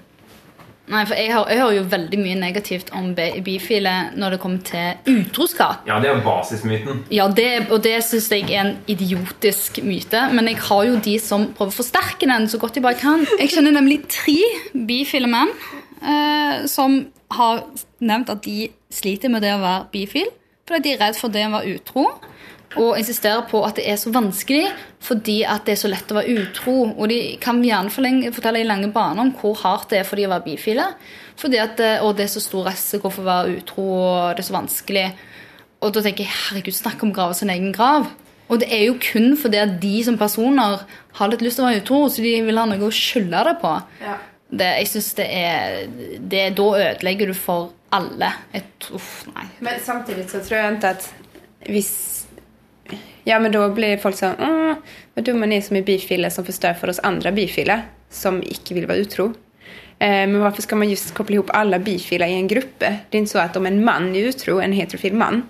Nei, 0.88 1.06
for 1.10 1.16
jeg, 1.18 1.32
hører- 1.34 1.50
jeg 1.50 1.60
hører 1.62 1.76
jo 1.80 1.84
veldig 1.90 2.18
mye 2.22 2.36
negativt 2.38 2.92
om 2.94 3.08
bi- 3.18 3.40
bifile 3.42 3.94
når 4.16 4.36
det 4.36 4.40
kommer 4.40 4.60
til 4.68 5.16
utroskap. 5.16 5.80
Ja, 5.90 5.96
det 6.00 6.10
er 6.12 6.20
basismyten. 6.22 7.00
Ja, 7.10 7.26
det, 7.28 7.72
Og 7.72 7.82
det 7.84 8.04
syns 8.06 8.30
jeg 8.32 8.44
er 8.52 8.60
en 8.68 8.78
idiotisk 8.88 9.80
myte. 9.84 10.28
Men 10.34 10.46
jeg 10.48 10.58
har 10.62 10.84
jo 10.86 11.00
de 11.02 11.16
som 11.20 11.48
prøver 11.58 11.72
å 11.74 11.76
forsterke 11.80 12.28
den 12.30 12.46
så 12.48 12.60
godt 12.62 12.76
de 12.76 12.82
bare 12.86 12.94
kan. 13.02 13.26
Jeg 13.40 13.50
kjenner 13.56 13.72
nemlig 13.74 14.04
tre 14.08 14.38
bifile 14.74 15.28
menn 15.28 15.50
som 16.70 16.98
har 17.34 17.64
nevnt 18.04 18.30
at 18.30 18.44
de 18.46 18.68
sliter 18.94 19.32
med 19.34 19.42
det 19.46 19.54
å 19.56 19.62
være 19.62 19.88
bifil. 19.94 20.32
Fordi 20.66 20.82
de 20.84 20.96
er 20.96 21.02
redd 21.04 21.20
for 21.20 21.34
det 21.34 21.46
å 21.46 21.54
være 21.54 21.76
utro. 21.78 22.06
Og 22.76 22.98
insisterer 23.00 23.46
på 23.48 23.62
at 23.64 23.78
det 23.80 23.86
er 23.88 24.00
så 24.00 24.12
vanskelig 24.12 24.66
fordi 25.06 25.38
at 25.48 25.64
det 25.68 25.76
er 25.76 25.80
så 25.80 25.92
lett 25.92 26.10
å 26.12 26.18
være 26.18 26.34
utro. 26.42 26.74
Og 26.92 27.08
de 27.12 27.20
kan 27.42 27.62
gjerne 27.64 27.94
fortelle 27.94 28.64
i 28.64 28.68
lange 28.68 28.90
baner 28.94 29.24
om 29.24 29.32
hvor 29.40 29.56
hardt 29.62 29.94
det 29.94 30.02
er 30.02 30.08
for 30.08 30.20
de 30.20 30.28
å 30.28 30.34
være 30.34 30.48
bifile. 30.50 30.90
Fordi 31.40 31.62
at, 31.62 31.80
eh, 31.80 32.04
og 32.04 32.18
det 32.18 32.26
er 32.26 32.34
så 32.34 32.44
stor 32.44 32.68
risiko 32.70 33.12
for 33.12 33.24
å 33.24 33.30
være 33.30 33.56
utro, 33.60 33.86
og 33.86 34.36
det 34.36 34.44
er 34.44 34.50
så 34.50 34.58
vanskelig. 34.58 35.08
Og 35.84 35.94
da 35.94 36.02
tenker 36.02 36.26
jeg, 36.26 36.36
herregud, 36.50 36.76
snakk 36.76 37.04
om 37.04 37.12
å 37.12 37.18
grave 37.18 37.36
sin 37.38 37.52
egen 37.54 37.74
grav. 37.76 38.08
Og 38.50 38.62
det 38.62 38.70
er 38.74 38.86
jo 38.88 39.00
kun 39.02 39.36
fordi 39.38 39.60
at 39.62 39.76
de 39.82 39.96
som 40.06 40.18
personer 40.18 40.86
har 41.18 41.32
litt 41.32 41.44
lyst 41.44 41.60
til 41.60 41.66
å 41.66 41.70
være 41.70 41.82
utro, 41.84 42.06
så 42.10 42.24
de 42.24 42.34
vil 42.46 42.62
ha 42.62 42.66
noe 42.70 42.88
å 42.88 42.94
skylde 42.94 43.44
det 43.50 43.56
på. 43.62 43.74
Det, 44.56 44.72
jeg 44.80 44.88
synes 44.88 45.14
det 45.18 45.26
er, 45.28 45.80
det, 46.20 46.44
Da 46.58 46.68
ødelegger 46.80 47.32
du 47.32 47.36
for 47.38 47.74
alle. 47.96 48.32
Jeg, 48.54 48.66
uff, 48.96 49.26
nei. 49.34 49.48
Men 49.66 49.80
samtidig 49.84 50.28
så 50.32 50.42
tror 50.44 50.60
jeg 50.60 50.78
ikke 50.78 50.94
at 50.96 51.10
hvis 51.70 51.94
Ja, 53.26 53.40
men 53.42 53.52
da 53.52 53.64
blir 53.74 53.98
folk 53.98 54.18
sånn 54.20 54.38
Åh, 54.38 54.76
vad 55.16 55.26
dumma 55.26 55.48
ni 55.50 55.58
som 55.66 55.78
är 55.80 55.86
bifile 55.88 56.30
som 56.32 56.46
förstör 56.46 56.76
for 56.78 56.92
oss 56.94 57.00
andre 57.00 57.32
bifile 57.34 57.82
som 58.14 58.38
ikke 58.44 58.78
vil 58.78 58.86
være 58.88 59.08
utro. 59.08 59.26
Eh, 59.98 60.24
men 60.28 60.38
hvorfor 60.44 60.62
skal 60.62 60.78
man 60.78 60.92
just 60.92 61.14
koppla 61.18 61.40
ihop 61.40 61.50
alle 61.56 61.80
bifile 61.80 62.28
i 62.30 62.38
en 62.38 62.48
gruppe? 62.48 62.92
Det 63.10 63.18
er 63.18 63.24
ikke 63.24 63.34
så 63.34 63.42
at 63.46 63.58
om 63.58 63.66
en 63.66 63.82
man 63.84 64.12
er 64.16 64.30
utro, 64.30 64.60
en 64.62 64.76
heterofil 64.76 65.16
man, 65.18 65.42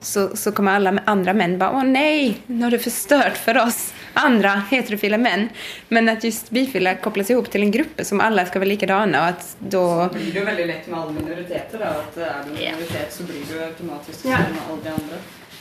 så, 0.00 0.28
så 0.36 0.52
kommer 0.54 0.78
alle 0.78 0.92
andre 1.10 1.34
menn 1.34 1.56
bare 1.58 1.80
Å 1.80 1.86
nei, 1.88 2.36
nå 2.46 2.68
har 2.68 2.76
du 2.76 2.78
förstört 2.78 3.40
for 3.40 3.58
oss 3.64 3.88
andra 4.14 4.62
heterofila 4.70 5.18
män. 5.18 5.48
Men 5.88 6.08
att 6.08 6.24
just 6.24 6.50
bifila 6.50 6.94
kopplas 6.94 7.30
ihop 7.30 7.50
till 7.50 7.62
en 7.62 7.70
grupp 7.70 8.00
som 8.02 8.20
alla 8.20 8.46
ska 8.46 8.58
vara 8.58 8.68
likadana 8.68 9.22
og 9.22 9.28
at 9.28 9.56
da 9.60 10.08
blir 10.12 10.32
det 10.32 10.38
jo 10.40 10.44
veldig 10.46 10.66
lett 10.66 10.86
med 10.88 11.00
alle 11.00 11.12
minoriteter. 11.12 11.78
Da, 11.78 11.88
at 12.04 12.16
er 12.16 12.44
du 12.46 12.54
minoritet, 12.54 13.12
så 13.12 13.22
blir 13.22 13.42
du 13.48 13.64
automatisk 13.64 14.24
Ja. 14.24 14.36
sånn 14.36 14.54
med 14.54 14.62
alle 14.70 14.82
de 14.82 14.90
andre. 14.90 15.18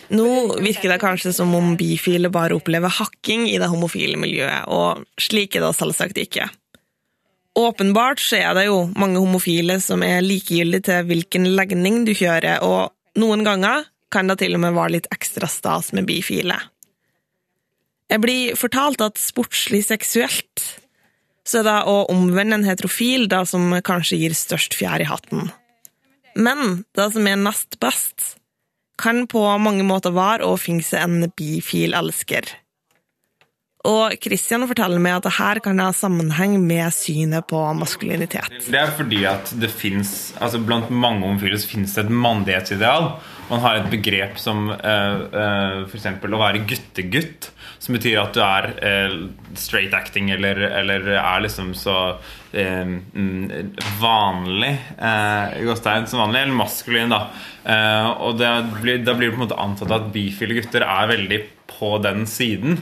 Nå 0.09 0.61
virker 0.63 0.89
det 0.89 1.01
kanskje 1.01 1.33
som 1.33 1.55
om 1.55 1.75
bifile 1.77 2.29
bare 2.29 2.55
opplever 2.55 2.87
hakking 2.89 3.49
i 3.49 3.57
det 3.57 3.67
homofile 3.67 4.15
miljøet, 4.17 4.63
og 4.67 5.03
slik 5.19 5.55
er 5.55 5.65
det 5.65 5.75
selvsagt 5.75 6.17
ikke. 6.17 6.47
Åpenbart 7.57 8.19
så 8.21 8.37
er 8.37 8.53
det 8.53 8.65
jo 8.67 8.85
mange 8.95 9.19
homofile 9.19 9.79
som 9.81 10.03
er 10.05 10.21
likegyldige 10.21 10.85
til 10.91 11.07
hvilken 11.09 11.49
legning 11.57 12.03
du 12.05 12.13
kjører, 12.13 12.61
og 12.63 12.93
noen 13.17 13.43
ganger 13.43 13.87
kan 14.13 14.29
det 14.29 14.37
til 14.39 14.53
og 14.55 14.61
med 14.63 14.75
være 14.77 14.93
litt 14.99 15.07
ekstra 15.11 15.49
stas 15.49 15.91
med 15.91 16.05
bifile. 16.07 16.55
Jeg 18.07 18.23
blir 18.23 18.57
fortalt 18.59 19.01
at 19.03 19.19
sportslig 19.19 19.83
seksuelt 19.87 20.63
så 21.47 21.61
er 21.61 21.67
det 21.67 21.77
å 21.87 21.97
omvende 22.11 22.59
en 22.59 22.67
heterofil 22.67 23.27
det 23.31 23.43
som 23.51 23.71
kanskje 23.85 24.19
gir 24.19 24.35
størst 24.35 24.75
fjær 24.75 25.03
i 25.03 25.07
hatten. 25.07 25.49
Men 26.37 26.83
det 26.95 27.09
som 27.15 27.27
er 27.27 27.39
nest 27.39 27.79
best, 27.81 28.35
kan 28.99 29.25
på 29.29 29.41
mange 29.61 29.85
måter 29.87 30.15
være 30.15 30.47
å 30.47 30.57
finne 30.59 30.85
seg 30.85 31.05
en 31.05 31.31
bifil 31.37 31.95
elsker. 31.97 32.49
Og 33.87 34.17
Christian 34.19 34.65
forteller 34.67 34.99
meg 34.99 35.19
at 35.19 35.27
det 35.27 35.35
her 35.37 35.61
kan 35.63 35.79
ha 35.79 35.91
sammenheng 35.95 36.57
med 36.59 36.91
synet 36.95 37.47
på 37.47 37.59
maskulinitet. 37.77 38.57
Det 38.67 38.79
er 38.81 38.91
fordi 38.97 39.21
at 39.29 39.53
det 39.61 39.69
finnes, 39.71 40.33
altså 40.41 40.59
Blant 40.59 40.91
mange 40.91 41.23
homofile 41.23 41.59
så 41.61 41.69
finnes 41.71 41.95
det 41.95 42.03
et 42.07 42.11
mandighetsideal. 42.25 43.13
Man 43.47 43.61
har 43.63 43.77
et 43.79 43.91
begrep 43.91 44.39
som 44.41 44.67
uh, 44.71 45.19
uh, 45.31 45.85
f.eks. 45.87 46.09
å 46.19 46.41
være 46.41 46.65
guttegutt. 46.67 47.51
Som 47.79 47.95
betyr 47.95 48.17
at 48.19 48.33
du 48.35 48.41
er 48.43 48.67
uh, 48.81 49.15
straight 49.55 49.93
acting 49.95 50.31
eller, 50.33 50.59
eller 50.81 51.05
er 51.15 51.43
liksom 51.45 51.71
så 51.77 51.95
eh, 52.51 52.87
mm, 52.87 53.75
vanlig 54.01 54.73
uh, 54.97 55.53
gåstein 55.67 56.07
som 56.09 56.23
vanlig, 56.23 56.41
eller 56.41 56.57
maskulin, 56.57 57.13
da. 57.13 57.21
Eh, 57.67 58.09
og 58.23 58.41
blir, 58.81 59.01
da 59.05 59.15
blir 59.17 59.29
det 59.29 59.35
på 59.35 59.41
en 59.41 59.45
måte 59.45 59.61
antatt 59.61 59.93
at 59.93 60.11
bifile 60.13 60.57
gutter 60.57 60.85
er 60.87 61.09
veldig 61.11 61.41
på 61.77 61.97
den 62.03 62.25
siden. 62.29 62.79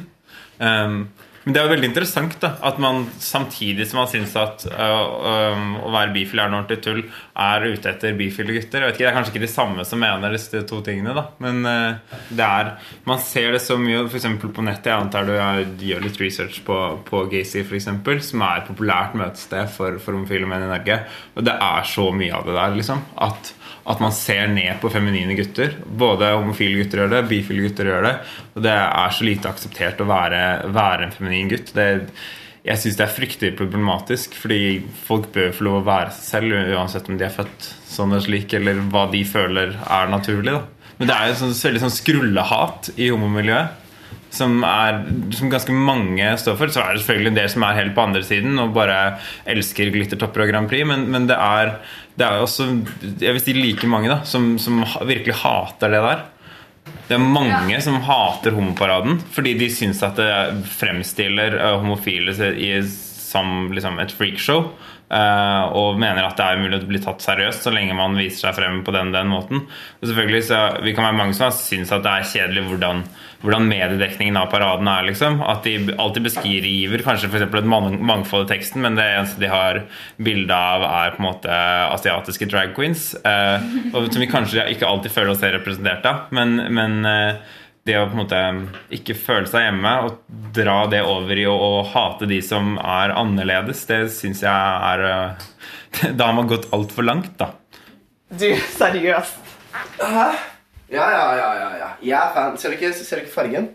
Um, 0.59 1.07
men 1.45 1.53
det 1.53 1.61
er 1.61 1.67
jo 1.67 1.73
veldig 1.75 1.89
interessant 1.91 2.37
da 2.41 2.55
at 2.65 2.79
man 2.81 3.03
samtidig 3.21 3.85
som 3.85 3.99
man 4.01 4.09
syns 4.09 4.33
at 4.41 4.65
uh, 4.71 5.53
um, 5.53 5.75
å 5.85 5.91
være 5.93 6.13
bifil 6.15 6.41
er 6.41 6.49
noe 6.49 6.63
ordentlig 6.63 6.81
tull, 6.81 7.03
er 7.45 7.67
ute 7.69 7.91
etter 7.91 8.15
bifile 8.17 8.55
gutter. 8.55 8.81
Jeg 8.81 8.89
vet 8.89 8.97
ikke, 8.97 9.03
Det 9.03 9.11
er 9.11 9.17
kanskje 9.19 9.33
ikke 9.35 9.43
de 9.45 9.51
samme 9.53 9.85
som 9.85 10.01
mener 10.01 10.33
disse 10.33 10.63
to 10.65 10.81
tingene, 10.85 11.13
da 11.13 11.27
men 11.45 11.61
uh, 11.69 12.17
det 12.33 12.47
er 12.47 12.71
man 13.05 13.21
ser 13.21 13.53
det 13.53 13.61
så 13.61 13.77
mye 13.77 14.07
f.eks. 14.07 14.25
på 14.41 14.65
nettet. 14.65 14.89
Jeg 14.89 14.97
antar 14.97 15.29
du 15.29 15.85
gjør 15.85 16.01
litt 16.05 16.17
research 16.21 16.61
på, 16.65 16.79
på 17.05 17.25
Gacy, 17.29 17.61
f.eks., 17.61 17.91
som 18.31 18.45
er 18.47 18.63
et 18.63 18.71
populært 18.71 19.13
møtested 19.19 19.69
for, 19.75 19.99
for 20.01 20.17
homofile 20.17 20.49
menn 20.49 20.65
i 20.65 20.71
Norge. 20.71 20.97
Og 21.37 21.45
det 21.45 21.53
er 21.69 21.85
så 21.89 22.09
mye 22.15 22.33
av 22.33 22.49
det 22.49 22.57
der, 22.57 22.75
liksom. 22.79 23.05
At 23.21 23.53
at 23.85 23.99
man 24.01 24.13
ser 24.17 24.47
ned 24.49 24.79
på 24.81 24.89
feminine 24.89 25.35
gutter. 25.37 25.75
Både 25.85 26.31
homofile 26.33 26.79
gutter 26.79 27.03
gjør 27.03 27.11
det, 27.11 27.25
bifile 27.29 27.67
gutter 27.67 27.89
gjør 27.91 28.07
det. 28.07 28.13
Og 28.55 28.63
det 28.65 28.73
er 28.73 29.13
så 29.13 29.27
lite 29.27 29.51
akseptert 29.51 30.01
å 30.01 30.07
være, 30.09 30.39
være 30.73 31.05
en 31.05 31.13
feminin 31.13 31.34
gutt. 31.51 31.71
Det, 31.75 31.87
jeg 32.65 32.81
syns 32.81 32.97
det 32.97 33.05
er 33.05 33.13
fryktelig 33.13 33.53
problematisk, 33.59 34.35
fordi 34.41 34.59
folk 35.05 35.29
bør 35.35 35.51
få 35.53 35.67
lov 35.67 35.79
å 35.81 35.85
være 35.85 36.13
seg 36.15 36.29
selv, 36.31 36.75
uansett 36.75 37.09
om 37.11 37.19
de 37.19 37.27
er 37.27 37.33
født 37.33 37.71
sånn 37.95 38.13
eller 38.13 38.25
slik, 38.25 38.55
eller 38.57 38.81
hva 38.91 39.05
de 39.11 39.21
føler 39.27 39.75
er 39.77 40.13
naturlig. 40.13 40.55
Da. 40.55 40.91
Men 40.99 41.11
det 41.11 41.17
er 41.17 41.31
jo 41.31 41.39
sånn, 41.43 41.57
veldig 41.59 41.83
sånn 41.83 41.97
skrullehat 41.99 42.93
i 42.95 43.11
homomiljøet. 43.13 43.81
Som, 44.35 44.57
er, 44.67 44.97
som 45.31 45.47
ganske 45.47 45.71
mange 45.71 46.25
står 46.41 46.57
for. 46.59 46.71
Så 46.73 46.81
er 46.81 46.95
det 46.97 47.05
selvfølgelig 47.05 47.29
en 47.31 47.37
del 47.37 47.51
som 47.53 47.63
er 47.63 47.77
helt 47.77 47.93
på 47.95 48.03
andre 48.03 48.23
siden 48.27 48.59
og 48.59 48.73
bare 48.75 48.97
elsker 49.47 49.93
glittertopper 49.93 50.43
og 50.43 50.49
Grand 50.51 50.67
Prix, 50.67 50.83
men, 50.89 51.05
men 51.13 51.29
det 51.29 51.37
er 51.39 51.71
det 52.19 52.25
er 52.25 52.41
også 52.43 52.67
jeg 53.21 53.35
vil 53.35 53.41
si 53.43 53.55
like 53.55 53.87
mange 53.91 54.11
da 54.11 54.21
som, 54.27 54.55
som 54.59 54.81
virkelig 55.07 55.37
hater 55.41 55.91
det 55.91 56.03
der. 56.03 56.25
Det 57.07 57.17
er 57.17 57.21
mange 57.21 57.77
som 57.85 57.99
hater 58.01 58.55
homoparaden 58.55 59.19
fordi 59.33 59.53
de 59.59 59.69
syns 59.69 60.01
at 60.05 60.17
det 60.17 60.29
fremstiller 60.73 61.57
eh, 61.59 61.75
homofile 61.81 62.33
i, 62.57 62.71
som 63.25 63.71
liksom 63.75 63.99
et 64.03 64.13
freakshow. 64.15 64.69
Uh, 65.05 65.69
og 65.77 65.99
mener 66.01 66.25
at 66.25 66.33
det 66.33 66.45
er 66.47 66.57
umulig 66.57 66.79
å 66.81 66.87
bli 66.89 66.97
tatt 66.97 67.21
seriøst 67.21 67.67
så 67.67 67.69
lenge 67.69 67.93
man 67.93 68.15
viser 68.17 68.47
seg 68.47 68.55
frem 68.57 68.79
på 68.81 68.93
den, 68.95 69.11
den 69.13 69.29
måten. 69.29 69.61
Og 69.99 70.07
selvfølgelig 70.09 70.47
så 70.47 70.61
Vi 70.81 70.95
kan 70.97 71.05
være 71.05 71.19
mange 71.19 71.35
som 71.37 71.53
syns 71.53 71.93
at 71.93 72.01
det 72.01 72.09
er 72.09 72.25
kjedelig 72.31 72.63
hvordan, 72.71 73.03
hvordan 73.43 73.67
mediedekningen 73.69 74.39
av 74.41 74.49
paraden 74.49 74.89
er. 74.89 75.05
liksom 75.05 75.43
At 75.45 75.61
de 75.67 75.93
alltid 75.93 76.25
beskriver 76.25 77.03
kanskje 77.05 77.29
eksempel 77.29 77.61
et 77.61 77.69
mangfold 77.69 78.47
i 78.47 78.53
teksten, 78.55 78.81
men 78.81 78.97
det 78.97 79.05
eneste 79.11 79.43
de 79.43 79.51
har 79.51 79.83
bilde 80.17 80.57
av, 80.57 80.87
er 80.89 81.13
på 81.13 81.21
en 81.21 81.29
måte 81.29 81.59
asiatiske 81.93 82.49
drag 82.49 82.73
queens. 82.73 83.11
Uh, 83.21 83.61
og 83.93 84.09
Som 84.09 84.25
vi 84.25 84.31
kanskje 84.31 84.65
ikke 84.73 84.89
alltid 84.89 85.13
føler 85.13 85.35
oss 85.35 85.45
representert 85.45 86.09
av. 86.09 86.33
Men, 86.33 86.57
men 86.73 87.05
eh, 87.05 87.61
det 87.85 87.99
å 87.99 88.07
på 88.09 88.15
en 88.15 88.21
måte 88.23 88.37
ikke 88.97 89.13
føle 89.13 89.45
seg 89.49 89.67
hjemme 89.67 89.91
og 90.07 90.15
dra 90.55 90.77
det 90.89 91.03
over 91.05 91.37
i 91.37 91.43
å, 91.45 91.53
å 91.53 91.83
hate 91.85 92.25
de 92.29 92.39
som 92.41 92.79
er 92.81 93.13
annerledes, 93.13 93.83
det 93.85 93.99
syns 94.15 94.41
jeg 94.41 94.49
er 94.89 95.03
eh, 95.05 95.45
Da 96.17 96.31
har 96.31 96.33
man 96.35 96.49
gått 96.49 96.65
altfor 96.75 97.05
langt, 97.05 97.35
da. 97.37 97.51
Du, 98.33 98.49
seriøst. 98.75 99.37
Hæ? 100.01 100.25
Ja, 100.89 101.05
ja, 101.13 101.27
ja. 101.37 101.51
ja, 101.59 101.69
ja. 101.79 101.89
Jeg 102.01 102.17
er 102.17 102.33
fan. 102.35 102.57
Ser 102.59 102.73
du 102.73 102.79
ikke, 102.79 102.91
ser 102.97 103.21
du 103.21 103.25
ikke 103.25 103.35
fargen? 103.35 103.69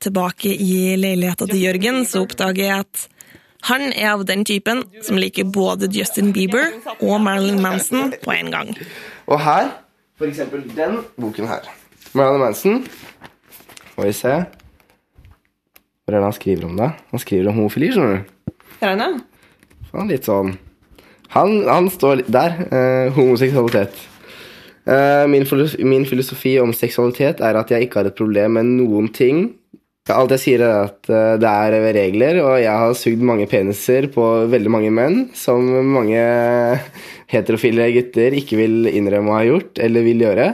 Tilbake 0.00 0.54
i 0.54 0.94
leiligheta 0.96 1.48
til 1.50 1.60
Jørgen 1.66 2.04
så 2.06 2.22
oppdager 2.24 2.62
jeg 2.62 2.86
at 2.86 3.04
han 3.68 3.88
er 3.90 4.12
av 4.12 4.22
den 4.28 4.46
typen 4.46 4.84
som 5.02 5.18
liker 5.18 5.50
både 5.50 5.90
Justin 5.92 6.30
Bieber 6.32 6.70
og 7.02 7.18
Marilyn 7.26 7.58
Manson 7.62 8.14
på 8.22 8.32
en 8.36 8.54
gang. 8.54 8.70
Og 9.26 9.42
her, 9.42 9.74
for 10.16 10.30
eksempel 10.30 10.62
den 10.78 11.00
boken 11.18 11.50
her. 11.50 11.66
Marilyn 12.14 12.46
Manson. 12.46 12.84
Må 13.98 14.06
vi 14.06 14.14
se. 14.14 14.30
Hvor 16.06 16.14
er 16.14 16.22
det 16.22 16.28
han 16.28 16.36
skriver 16.36 16.68
om 16.68 16.76
det? 16.78 16.92
Han 17.10 17.20
skriver 17.20 17.50
om 17.50 17.58
homofili, 17.58 17.90
skjønner 17.92 18.20
du. 18.20 18.52
Det 18.78 18.92
det? 19.00 19.08
Han 19.90 20.10
litt 20.12 20.28
sånn 20.28 20.52
Han, 21.34 21.64
han 21.66 21.88
står 21.90 22.22
der. 22.30 22.54
eh, 22.70 23.10
homoseksualitet. 23.12 23.98
Eh, 24.88 25.26
min, 25.28 25.44
filosofi, 25.44 25.84
min 25.84 26.06
filosofi 26.08 26.54
om 26.62 26.72
seksualitet 26.72 27.42
er 27.44 27.58
at 27.60 27.68
jeg 27.74 27.84
ikke 27.88 28.00
har 28.00 28.08
et 28.08 28.16
problem 28.16 28.54
med 28.56 28.70
noen 28.78 29.10
ting. 29.12 29.50
Alt 30.08 30.32
jeg 30.32 30.40
sier, 30.40 30.62
er 30.64 30.86
at 30.86 31.10
eh, 31.12 31.34
det 31.42 31.50
er 31.50 31.92
regler, 31.98 32.38
og 32.40 32.54
jeg 32.62 32.72
har 32.72 32.94
sugd 32.96 33.20
mange 33.20 33.44
peniser 33.50 34.08
på 34.14 34.24
veldig 34.48 34.72
mange 34.72 34.92
menn, 34.94 35.18
som 35.36 35.60
mange 35.92 36.22
heterofile 37.28 37.90
gutter 37.92 38.32
ikke 38.38 38.56
vil 38.62 38.88
innrømme 38.88 39.34
å 39.34 39.36
ha 39.36 39.44
gjort, 39.44 39.82
eller 39.84 40.06
vil 40.06 40.24
gjøre. 40.24 40.48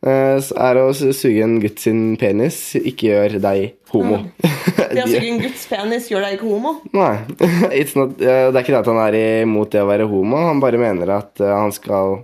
Eh, 0.00 0.40
er 0.40 0.78
å 0.80 0.86
suge 0.96 1.42
en 1.44 1.58
gutt 1.60 1.82
sin 1.82 2.14
penis 2.20 2.56
ikke 2.78 3.10
gjør 3.10 3.34
deg 3.42 3.74
homo. 3.92 4.22
Det 4.90 5.04
å 5.04 5.08
suge 5.10 5.28
en 5.28 5.42
gutts 5.42 5.66
penis 5.68 6.08
gjør 6.10 6.24
deg 6.24 6.38
ikke 6.38 6.48
homo. 6.48 6.72
Nei. 6.96 7.12
It's 7.82 7.92
not, 7.98 8.16
det 8.16 8.30
er 8.32 8.62
ikke 8.62 8.72
det 8.72 8.80
at 8.80 8.88
han 8.90 9.00
er 9.04 9.18
imot 9.44 9.70
det 9.74 9.84
å 9.84 9.90
være 9.90 10.08
homo. 10.10 10.40
Han 10.48 10.62
bare 10.62 10.80
mener 10.80 11.12
at 11.20 11.42
eh, 11.44 11.52
han 11.52 11.74
skal, 11.76 12.22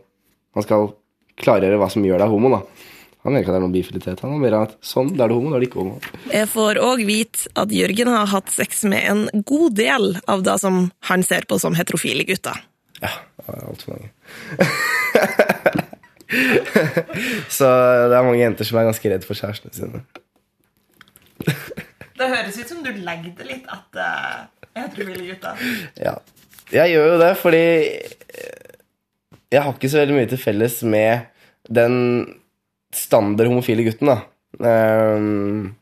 han 0.56 0.64
skal 0.66 0.88
klargjøre 1.36 1.78
hva 1.82 1.90
som 1.92 2.06
gjør 2.06 2.24
deg 2.24 2.32
homo. 2.32 2.54
da. 2.56 2.62
Han 3.26 3.34
mener 3.34 3.44
ikke 3.44 3.52
at 3.52 3.56
det 3.56 3.60
er 3.60 3.66
noen 3.66 3.76
bifilitet. 3.76 4.24
Han 4.24 4.40
mener 4.40 4.58
at 4.62 4.76
sånn, 4.86 5.12
da 5.18 5.26
er 5.26 5.34
du 5.34 5.36
homo, 5.36 5.52
da 5.52 5.58
er 5.58 5.66
du 5.66 5.68
ikke 5.68 5.82
homo. 5.82 6.00
Jeg 6.32 6.48
får 6.56 6.80
òg 6.80 7.04
vite 7.08 7.52
at 7.60 7.74
Jørgen 7.74 8.12
har 8.14 8.30
hatt 8.32 8.52
sex 8.54 8.86
med 8.88 9.02
en 9.10 9.44
god 9.50 9.76
del 9.76 10.14
av 10.30 10.46
det 10.46 10.56
som 10.62 10.86
han 11.10 11.26
ser 11.26 11.44
på 11.50 11.60
som 11.60 11.76
heterofile 11.76 12.24
gutter. 12.28 12.64
Ja, 13.02 13.12
altfor 13.52 13.98
mange. 13.98 14.14
Så 17.52 17.68
det 18.10 18.16
er 18.16 18.26
mange 18.26 18.40
jenter 18.40 18.68
som 18.68 18.80
er 18.80 18.88
ganske 18.88 19.12
redd 19.12 19.26
for 19.26 19.38
kjærestene 19.38 19.76
sine. 19.76 20.02
Det 22.16 22.28
høres 22.32 22.56
ut 22.56 22.70
som 22.70 22.80
du 22.84 22.92
legger 22.96 23.34
det 23.36 23.46
litt 23.48 23.66
etter 23.68 24.46
heterofile 24.76 25.26
gutter. 25.30 25.66
Ja. 26.00 26.16
Jeg 26.72 26.94
gjør 26.94 27.12
jo 27.12 27.18
det 27.20 27.32
fordi 27.38 27.66
eh, 27.86 28.72
jeg 29.54 29.62
har 29.62 29.76
ikke 29.76 29.90
så 29.92 30.00
veldig 30.02 30.16
mye 30.16 30.30
til 30.30 30.40
felles 30.42 30.80
med 30.82 31.28
den 31.70 31.94
standard 32.94 33.50
homofile 33.50 33.84
gutten, 33.86 34.10
da. 34.10 34.18
Um, 34.56 35.76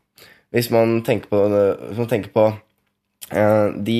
hvis 0.53 0.69
man 0.73 0.99
tenker 1.07 1.31
på, 1.31 1.41
man 1.47 2.11
tenker 2.11 2.31
på 2.35 2.45
uh, 2.51 3.67
de, 3.87 3.99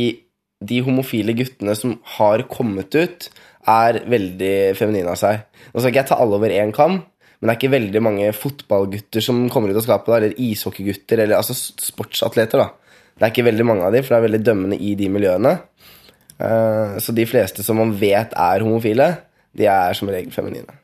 de 0.62 0.80
homofile 0.86 1.36
guttene 1.38 1.76
som 1.78 1.98
har 2.18 2.46
kommet 2.52 2.96
ut, 2.96 3.30
er 3.66 4.02
veldig 4.06 4.56
feminine 4.78 5.10
av 5.10 5.20
seg. 5.20 5.46
Nå 5.72 5.82
skal 5.82 5.92
ikke 5.92 6.04
jeg 6.04 6.12
ta 6.12 6.20
alle 6.22 6.38
over 6.38 6.54
én 6.54 6.74
kam, 6.76 7.00
Men 7.40 7.48
det 7.48 7.54
er 7.54 7.60
ikke 7.60 7.76
veldig 7.76 8.02
mange 8.04 8.32
fotballgutter 8.36 9.24
som 9.24 9.46
kommer 9.52 9.72
ut 9.72 9.80
av 9.80 9.86
skapet, 9.86 10.12
da, 10.12 10.20
eller 10.22 10.42
ishockeygutter, 10.48 11.22
eller 11.24 11.40
altså 11.40 11.56
sportsatleter, 11.58 12.64
da. 12.64 12.96
Det 13.16 13.24
er 13.24 13.32
ikke 13.32 13.48
veldig 13.48 13.68
mange 13.68 13.88
av 13.88 13.96
de, 13.96 14.02
for 14.04 14.16
det 14.16 14.20
er 14.20 14.28
veldig 14.28 14.44
dømmende 14.44 14.80
i 14.80 14.94
de 15.00 15.10
miljøene. 15.12 15.54
Uh, 16.36 16.98
så 17.00 17.16
de 17.16 17.28
fleste 17.28 17.64
som 17.64 17.80
man 17.80 17.94
vet 18.00 18.34
er 18.36 18.66
homofile, 18.66 19.12
de 19.56 19.70
er 19.72 19.96
som 19.96 20.12
regel 20.12 20.34
feminine. 20.36 20.80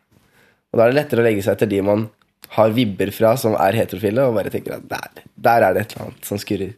Og 0.71 0.79
da 0.79 0.85
er 0.85 0.93
det 0.93 0.99
lettere 1.01 1.23
å 1.23 1.27
legge 1.27 1.43
seg 1.43 1.57
etter 1.57 1.71
de 1.71 1.81
man 1.83 2.07
har 2.55 2.71
vibber 2.75 3.11
fra 3.15 3.33
som 3.39 3.55
er 3.59 3.77
heterofile, 3.79 4.27
og 4.27 4.37
bare 4.39 4.51
tenker 4.51 4.77
at 4.77 4.87
der, 4.91 5.23
der 5.35 5.67
er 5.67 5.75
det 5.75 5.85
et 5.85 5.95
eller 5.95 6.09
annet 6.09 6.27
som 6.27 6.39
skurrer. 6.41 6.75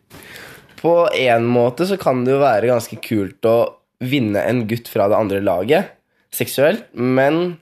På 0.82 0.96
en 1.16 1.46
måte 1.48 1.88
så 1.90 1.98
kan 2.02 2.26
det 2.26 2.34
jo 2.34 2.42
være 2.42 2.70
ganske 2.70 2.98
kult 3.02 3.48
å 3.48 3.58
vinne 4.04 4.42
en 4.44 4.66
gutt 4.68 4.90
fra 4.92 5.08
det 5.10 5.18
andre 5.18 5.40
laget 5.44 5.94
seksuelt, 6.34 6.90
men 6.98 7.56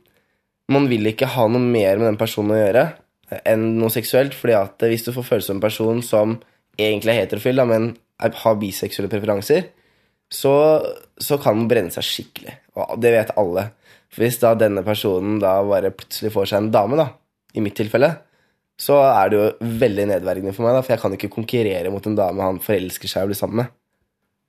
man 0.73 0.87
vil 0.91 1.11
ikke 1.11 1.29
ha 1.35 1.47
noe 1.51 1.61
mer 1.61 1.99
med 1.99 2.07
den 2.09 2.19
personen 2.19 2.55
å 2.55 2.59
gjøre 2.59 2.85
enn 3.47 3.67
noe 3.79 3.91
seksuelt, 3.93 4.35
fordi 4.35 4.55
at 4.57 4.83
hvis 4.91 5.05
du 5.05 5.13
får 5.15 5.27
følelse 5.27 5.53
av 5.53 5.57
en 5.57 5.63
person 5.63 6.01
som 6.03 6.33
egentlig 6.79 7.13
er 7.13 7.21
heterofil, 7.23 7.61
da, 7.61 7.67
men 7.67 7.93
har 8.21 8.57
biseksuelle 8.59 9.11
preferanser, 9.11 9.69
så, 10.31 10.53
så 11.19 11.37
kan 11.41 11.59
den 11.59 11.69
brenne 11.71 11.93
seg 11.93 12.07
skikkelig. 12.07 12.57
Og 12.79 12.99
det 13.03 13.13
vet 13.15 13.33
alle. 13.39 13.69
For 14.11 14.25
hvis 14.25 14.39
da 14.41 14.53
denne 14.59 14.83
personen 14.83 15.39
da 15.43 15.57
bare 15.67 15.93
plutselig 15.95 16.33
får 16.35 16.51
seg 16.51 16.61
en 16.61 16.73
dame, 16.75 16.99
da, 16.99 17.07
i 17.55 17.63
mitt 17.63 17.75
tilfelle, 17.79 18.13
så 18.81 18.97
er 19.05 19.31
det 19.31 19.39
jo 19.39 19.75
veldig 19.81 20.07
nedverdigende 20.13 20.55
for 20.55 20.65
meg, 20.65 20.77
da, 20.77 20.83
for 20.85 20.95
jeg 20.95 21.03
kan 21.03 21.15
ikke 21.17 21.33
konkurrere 21.35 21.91
mot 21.93 22.07
en 22.07 22.17
dame 22.17 22.47
han 22.47 22.61
forelsker 22.63 23.11
seg 23.11 23.27
og 23.27 23.31
blir 23.31 23.39
sammen 23.39 23.63
med. 23.63 23.73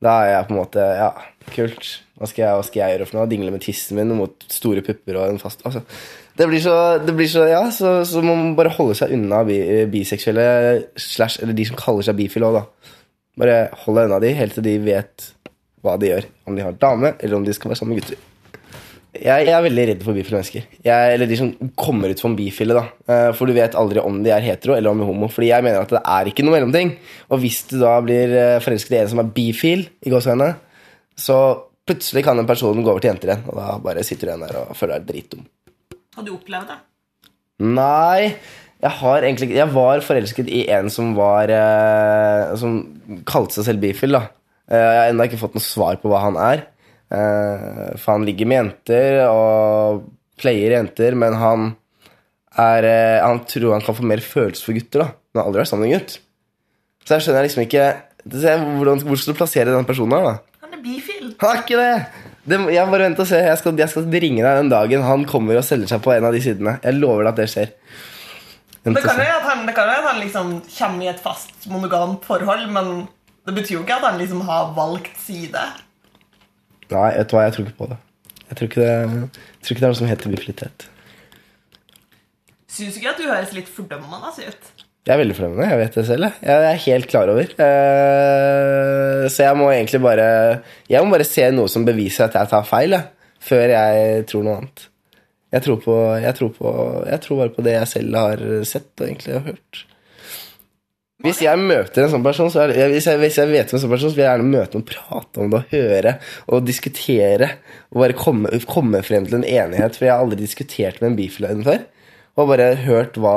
Da 0.03 0.17
er 0.23 0.33
jeg 0.33 0.49
på 0.49 0.55
en 0.55 0.61
måte 0.63 0.87
Ja, 0.99 1.11
kult. 1.53 1.91
Hva 2.19 2.29
skal 2.31 2.45
jeg, 2.45 2.57
hva 2.59 2.67
skal 2.67 2.81
jeg 2.83 2.97
gjøre 2.97 3.09
for 3.09 3.19
noe? 3.19 3.29
Dingle 3.31 3.53
med 3.55 3.65
tissen 3.65 3.99
min 3.99 4.15
mot 4.19 4.47
store 4.53 4.83
pupper 4.87 5.19
og 5.19 5.31
en 5.33 5.41
fast 5.43 5.65
altså, 5.67 5.83
Det 6.39 6.49
blir 6.51 6.63
så, 6.63 6.77
det 7.03 7.15
blir 7.19 7.31
så 7.31 7.47
Ja, 7.51 7.63
så, 7.75 7.95
så 8.09 8.23
man 8.25 8.57
bare 8.59 8.75
holde 8.77 8.97
seg 8.99 9.15
unna 9.17 9.43
bi, 9.49 9.59
biseksuelle 9.93 10.49
slash 10.99 11.43
Eller 11.43 11.57
de 11.59 11.67
som 11.71 11.79
kaller 11.79 12.07
seg 12.07 12.19
bifile 12.19 12.51
òg, 12.51 12.61
da. 12.61 12.93
Bare 13.43 13.63
hold 13.85 13.99
deg 13.99 14.11
unna 14.11 14.21
de 14.23 14.35
helt 14.37 14.59
til 14.59 14.67
de 14.67 14.77
vet 14.85 15.31
hva 15.83 15.97
de 15.99 16.13
gjør. 16.13 16.29
Om 16.47 16.59
de 16.59 16.63
har 16.63 16.77
dame, 16.79 17.17
eller 17.19 17.41
om 17.41 17.47
de 17.47 17.55
skal 17.57 17.73
være 17.73 17.81
sammen 17.81 17.97
med 17.97 18.05
gutter. 18.05 18.21
Jeg, 19.13 19.45
jeg 19.45 19.53
er 19.53 19.65
veldig 19.67 19.83
redd 19.91 20.05
for 20.07 20.17
bifile 20.17 20.39
mennesker. 20.39 20.63
Jeg, 20.87 21.09
eller 21.15 21.29
de 21.29 21.37
som 21.37 21.51
kommer 21.77 22.15
ut 22.15 22.21
som 22.23 22.33
bifile. 22.37 22.73
da 22.79 22.85
Eh, 23.13 23.33
For 23.37 23.45
du 23.51 23.53
vet 23.53 23.75
aldri 23.77 24.01
om 24.01 24.23
de 24.25 24.31
er 24.33 24.41
hetero 24.47 24.73
eller 24.73 24.89
om 24.89 25.03
de 25.03 25.05
er 25.05 25.11
homo. 25.11 25.29
Fordi 25.29 25.51
jeg 25.51 25.65
mener 25.67 25.83
at 25.85 25.93
det 25.93 26.01
er 26.01 26.31
ikke 26.31 26.47
noe 26.47 26.55
mellomting. 26.57 26.95
Og 27.29 27.43
hvis 27.43 27.59
du 27.69 27.77
da 27.83 27.99
blir 28.05 28.33
eh, 28.33 28.61
forelsket 28.65 28.97
i 28.97 29.01
en 29.03 29.11
som 29.13 29.21
er 29.21 29.29
bifil, 29.37 29.85
i 30.01 30.13
gåseøynene, 30.15 30.55
så 31.21 31.37
plutselig 31.85 32.25
kan 32.25 32.41
den 32.41 32.49
personen 32.49 32.81
gå 32.87 32.89
over 32.95 33.05
til 33.05 33.13
jenter 33.13 33.35
igjen. 33.35 33.45
Og 33.53 33.61
da 33.61 33.77
bare 33.85 34.07
sitter 34.07 34.31
du 34.31 34.33
igjen 34.33 34.47
der 34.47 34.59
og 34.63 34.73
føler 34.81 34.97
deg 35.03 35.11
dritdum. 35.13 35.45
Har 36.17 36.25
du 36.25 36.33
opplevd 36.39 36.73
det? 36.73 36.81
Nei, 37.63 38.33
jeg 38.83 38.91
har 38.99 39.23
egentlig 39.23 39.53
Jeg 39.55 39.69
var 39.71 40.01
forelsket 40.03 40.49
i 40.51 40.65
en 40.75 40.89
som 40.91 41.13
var 41.15 41.53
eh, 41.53 42.57
Som 42.59 42.81
kalte 43.29 43.55
seg 43.61 43.69
selv 43.69 43.85
bifil, 43.85 44.17
da. 44.17 44.25
Jeg 44.73 44.89
har 44.97 45.11
ennå 45.13 45.29
ikke 45.29 45.39
fått 45.45 45.57
noe 45.59 45.65
svar 45.65 46.01
på 46.01 46.09
hva 46.09 46.25
han 46.25 46.39
er. 46.41 46.65
Eh, 47.13 47.93
for 48.01 48.15
han 48.15 48.27
ligger 48.27 48.49
med 48.49 48.61
jenter 48.61 49.23
og 49.27 50.05
player 50.41 50.79
jenter, 50.79 51.17
men 51.19 51.37
han 51.37 51.73
er 52.61 52.85
eh, 52.85 53.25
Han 53.25 53.43
tror 53.49 53.75
han 53.77 53.85
kan 53.85 53.97
få 53.97 54.05
mer 54.05 54.21
følelser 54.25 54.69
for 54.69 54.77
gutter, 54.77 55.05
da. 55.05 55.09
Men 55.13 55.41
han 55.41 55.43
har 55.43 55.51
aldri 55.51 55.63
vært 55.63 55.73
sammen 55.73 55.87
med 55.87 55.93
en 55.93 56.01
gutt. 56.01 56.19
Så 57.03 57.17
jeg 57.17 57.27
skjønner 57.27 57.47
liksom 57.47 57.65
ikke 57.67 57.87
hvordan, 58.23 59.03
Hvor 59.03 59.19
skal 59.19 59.35
du 59.35 59.39
plassere 59.41 59.75
den 59.75 59.89
personen 59.89 60.15
her, 60.17 60.29
da? 60.29 60.61
Han 60.63 60.77
er 60.77 60.83
bifil. 60.85 61.33
Han 61.43 61.57
er 61.57 61.65
ikke 61.65 61.81
det! 61.81 62.29
det 62.49 62.59
jeg 62.75 62.91
bare 62.91 63.09
vent 63.09 63.23
og 63.23 63.29
se. 63.29 63.41
Jeg 63.43 63.59
skal, 63.61 63.77
jeg 63.79 63.93
skal 63.93 64.09
ringe 64.25 64.43
deg 64.43 64.61
den 64.63 64.73
dagen 64.73 65.05
han 65.07 65.27
kommer 65.29 65.59
og 65.59 65.67
selger 65.67 65.91
seg 65.91 66.03
på 66.05 66.15
en 66.15 66.29
av 66.29 66.35
de 66.35 66.43
sidene. 66.45 66.79
Jeg 66.83 66.99
lover 66.99 67.27
deg 67.27 67.33
at 67.33 67.43
det 67.43 67.49
skjer. 67.53 67.73
Vent 68.83 68.99
Det 68.99 69.05
kan 69.05 69.21
jo 69.21 69.27
at 69.31 69.47
han, 69.47 69.69
at 69.69 70.07
han 70.09 70.21
liksom 70.23 70.55
kommer 70.67 71.07
i 71.07 71.11
et 71.13 71.23
fast 71.23 71.69
monogamt 71.71 72.25
forhold, 72.27 72.67
men 72.75 73.07
det 73.47 73.55
betyr 73.59 73.77
jo 73.77 73.83
ikke 73.85 73.99
at 74.01 74.09
han 74.11 74.19
liksom 74.23 74.43
har 74.47 74.73
valgt 74.75 75.15
side. 75.23 75.63
Nei, 76.93 77.11
vet 77.19 77.31
du 77.31 77.37
hva, 77.37 77.45
jeg 77.47 77.57
tror 77.57 77.69
ikke 77.69 77.81
på 77.81 77.91
det. 77.91 77.99
Jeg 78.49 78.59
tror 78.59 78.69
ikke 78.69 78.87
det, 78.87 78.95
tror 79.65 79.75
ikke 79.75 79.83
det 79.83 79.89
er 79.89 79.93
noe 79.95 80.01
som 80.03 80.11
heter 80.11 80.33
bifilitet. 80.37 80.87
Syns 82.73 82.95
du 82.95 83.01
ikke 83.03 83.13
at 83.13 83.21
du 83.21 83.29
høres 83.29 83.53
litt 83.57 83.69
fordømmende 83.69 84.33
ut? 84.33 84.73
Jeg 85.03 85.17
er 85.17 85.19
veldig 85.19 85.35
fornøyd. 85.35 85.65
Jeg 85.67 85.79
vet 85.81 85.97
det 85.99 86.05
selv. 86.07 86.29
jeg. 86.29 86.35
Jeg 86.47 86.67
er 86.69 86.85
helt 86.85 87.09
klar 87.11 87.31
over. 87.33 87.49
Eh, 87.67 89.25
så 89.35 89.49
jeg 89.49 89.59
må 89.59 89.71
egentlig 89.73 90.01
bare 90.05 90.29
Jeg 90.89 91.03
må 91.03 91.11
bare 91.11 91.27
se 91.27 91.49
noe 91.51 91.69
som 91.69 91.85
beviser 91.85 92.29
at 92.29 92.37
jeg 92.39 92.51
tar 92.53 92.69
feil, 92.69 92.95
før 93.43 93.75
jeg 93.75 94.27
tror 94.31 94.47
noe 94.47 94.61
annet. 94.61 94.85
Jeg 95.53 95.67
tror, 95.67 95.81
på, 95.85 95.97
jeg, 96.23 96.35
tror 96.39 96.53
på, 96.57 96.71
jeg 97.11 97.21
tror 97.21 97.41
bare 97.43 97.53
på 97.57 97.65
det 97.67 97.75
jeg 97.75 97.89
selv 97.91 98.17
har 98.17 98.45
sett 98.65 98.93
og 99.03 99.09
egentlig 99.09 99.35
har 99.35 99.43
hørt. 99.51 99.83
Hvis 101.23 101.41
jeg 101.45 101.59
møter 101.61 102.05
en 102.05 102.13
sånn 102.13 102.25
person, 102.25 102.51
så 102.51 102.65
er 102.65 102.73
hvis, 102.91 103.07
jeg, 103.07 103.21
hvis 103.23 103.39
jeg 103.39 103.51
vet 103.51 103.73
en 103.73 103.83
sånn 103.83 103.93
person, 103.93 104.11
så 104.11 104.19
vil 104.19 104.25
jeg 104.25 104.31
gjerne 104.31 104.53
møte 104.53 104.81
og 104.81 104.87
prate 104.89 105.43
om 105.43 105.53
det 105.53 105.61
og 105.61 105.75
høre 105.75 106.15
og 106.49 106.67
diskutere. 106.67 107.51
Og 107.93 108.03
bare 108.03 108.17
komme, 108.19 108.51
komme 108.69 109.03
frem 109.07 109.29
til 109.29 109.39
en 109.39 109.47
enighet, 109.47 109.99
for 109.99 110.09
jeg 110.09 110.15
har 110.15 110.25
aldri 110.25 110.41
diskutert 110.43 110.99
med 111.01 111.13
en 111.13 111.19
bifil 111.21 111.49
før. 111.67 111.85
Og 112.41 112.49
bare 112.51 112.71
hørt 112.83 113.19
hva, 113.21 113.37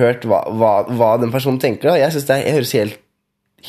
hørt 0.00 0.24
hva, 0.28 0.44
hva, 0.56 0.74
hva 0.88 1.10
den 1.20 1.34
personen 1.34 1.60
tenker. 1.62 1.96
Jeg 1.98 2.14
syns 2.14 2.28
det 2.28 2.40
jeg 2.42 2.58
høres 2.58 2.76
helt, 2.78 3.00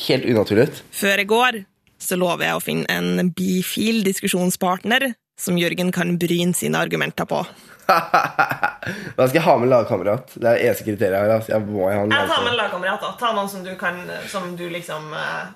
helt 0.08 0.28
unaturlig 0.28 0.68
ut. 0.68 0.82
Før 0.94 1.24
jeg 1.24 1.30
går, 1.32 1.62
så 1.98 2.18
lover 2.18 2.46
jeg 2.48 2.58
å 2.58 2.62
finne 2.62 2.98
en 3.00 3.32
bifil 3.34 4.04
diskusjonspartner 4.06 5.10
som 5.38 5.58
Jørgen 5.58 5.92
kan 5.94 6.16
bryne 6.18 6.56
sine 6.56 6.80
argumenter 6.80 7.28
på. 7.28 7.42
Da 9.18 9.26
skal 9.26 9.38
jeg 9.38 9.44
ha 9.44 9.54
med 9.60 9.68
lagkamerat. 9.72 10.34
Det 10.38 10.48
er 10.50 10.62
eneste 10.68 10.84
kriteriet 10.86 11.18
her. 11.18 11.32
Altså. 11.38 11.52
Jeg 11.54 11.64
må 11.68 11.88
ha 11.88 12.02
en 12.04 12.12
Jeg 12.12 12.28
tar 12.30 12.44
med 12.44 12.52
en 12.54 12.60
lagkamerat. 12.60 13.00
da. 13.04 13.14
Ta 13.20 13.32
noen 13.36 13.48
som 13.52 13.64
du, 13.66 13.72
kan, 13.80 13.98
som 14.30 14.52
du 14.56 14.64
liksom 14.72 15.10
eh, 15.16 15.48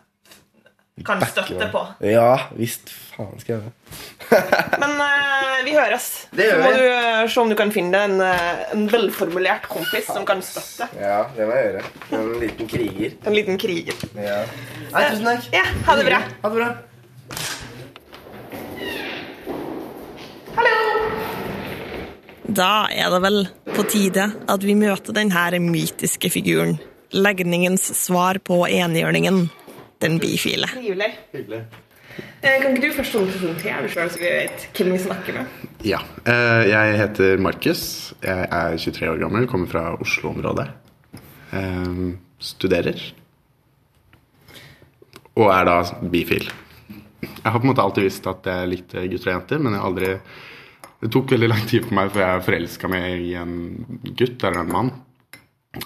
kan 1.06 1.22
Back 1.22 1.32
støtte 1.32 1.56
meg. 1.58 1.70
på. 1.72 1.82
Ja 2.12 2.48
visst. 2.58 2.92
Faen 3.12 3.40
skal 3.40 3.58
jeg 3.58 3.62
det. 3.64 3.72
Men 4.80 4.94
eh, 5.04 5.58
vi 5.66 5.74
høres. 5.76 6.06
Det 6.32 6.46
gjør 6.48 6.60
så 6.60 6.62
må 6.64 6.70
vi. 6.72 6.78
du 6.82 6.92
eh, 6.92 7.22
se 7.32 7.40
om 7.44 7.50
du 7.52 7.56
kan 7.58 7.72
finne 7.74 8.04
en, 8.08 8.20
eh, 8.24 8.62
en 8.76 8.86
velformulert 8.92 9.68
kompis 9.72 10.08
som 10.08 10.24
kan 10.28 10.40
støtte. 10.44 10.88
Ja, 11.00 11.22
det 11.36 11.48
må 11.48 11.56
jeg 11.58 11.68
gjøre. 11.70 11.84
En 12.20 12.30
liten 12.44 12.70
kriger. 12.76 13.18
En 13.28 13.36
liten 13.36 13.60
kriger. 13.60 14.06
Ja. 14.16 14.40
Nei, 14.92 15.04
tusen 15.12 15.28
takk. 15.28 15.52
Ja, 15.56 15.64
ha 15.88 15.98
det 16.00 16.08
bra. 16.08 16.22
Ha 16.44 16.52
det 16.52 16.58
bra. 16.64 16.70
Da 22.52 22.86
er 22.92 23.10
det 23.12 23.20
vel 23.24 23.38
på 23.76 23.84
tide 23.88 24.24
at 24.50 24.64
vi 24.66 24.74
møter 24.76 25.14
denne 25.16 25.60
mytiske 25.62 26.30
figuren. 26.32 26.76
Legningens 27.12 27.84
svar 27.96 28.40
på 28.44 28.62
enhjørningen. 28.68 29.46
Den 30.02 30.18
bifile. 30.18 30.66
Trivelig. 30.72 31.10
Eh, 32.42 32.56
Kan 32.60 32.74
ikke 32.74 32.88
du 32.88 32.96
først 32.96 33.14
presentere 33.14 33.84
deg 33.86 33.92
så 33.94 34.06
vi 34.18 34.26
vet 34.26 34.64
hvem 34.76 34.90
vi 34.92 34.98
snakker 35.04 35.36
med? 35.38 35.52
Ja. 35.86 36.00
eh, 36.26 36.64
Jeg 36.68 36.98
heter 36.98 37.38
Markus. 37.40 38.12
Jeg 38.22 38.48
er 38.50 38.76
23 38.76 39.08
år 39.14 39.20
gammel, 39.22 39.46
kommer 39.48 39.70
fra 39.70 39.84
Oslo-området. 40.02 40.68
Eh, 41.52 42.18
Studerer. 42.42 42.98
Og 45.38 45.48
er 45.54 45.64
da 45.64 45.78
bifil. 46.10 46.50
Jeg 47.22 47.50
har 47.52 47.58
på 47.60 47.64
en 47.64 47.70
måte 47.70 47.82
alltid 47.86 48.04
visst 48.08 48.26
at 48.26 48.44
jeg 48.50 48.68
likte 48.68 49.06
gutter 49.08 49.30
og 49.30 49.36
jenter, 49.38 49.62
men 49.62 49.72
jeg 49.76 49.80
har 49.80 49.88
aldri 49.92 50.10
Det 51.02 51.10
tok 51.10 51.32
veldig 51.34 51.48
lang 51.50 51.64
tid 51.66 51.86
for 51.88 51.96
meg 51.98 52.12
før 52.14 52.22
jeg 52.24 52.44
forelska 52.46 52.90
meg 52.92 53.24
i 53.26 53.32
en 53.38 53.56
gutt 54.14 54.44
eller 54.46 54.62
en 54.62 54.72
mann. 54.76 54.92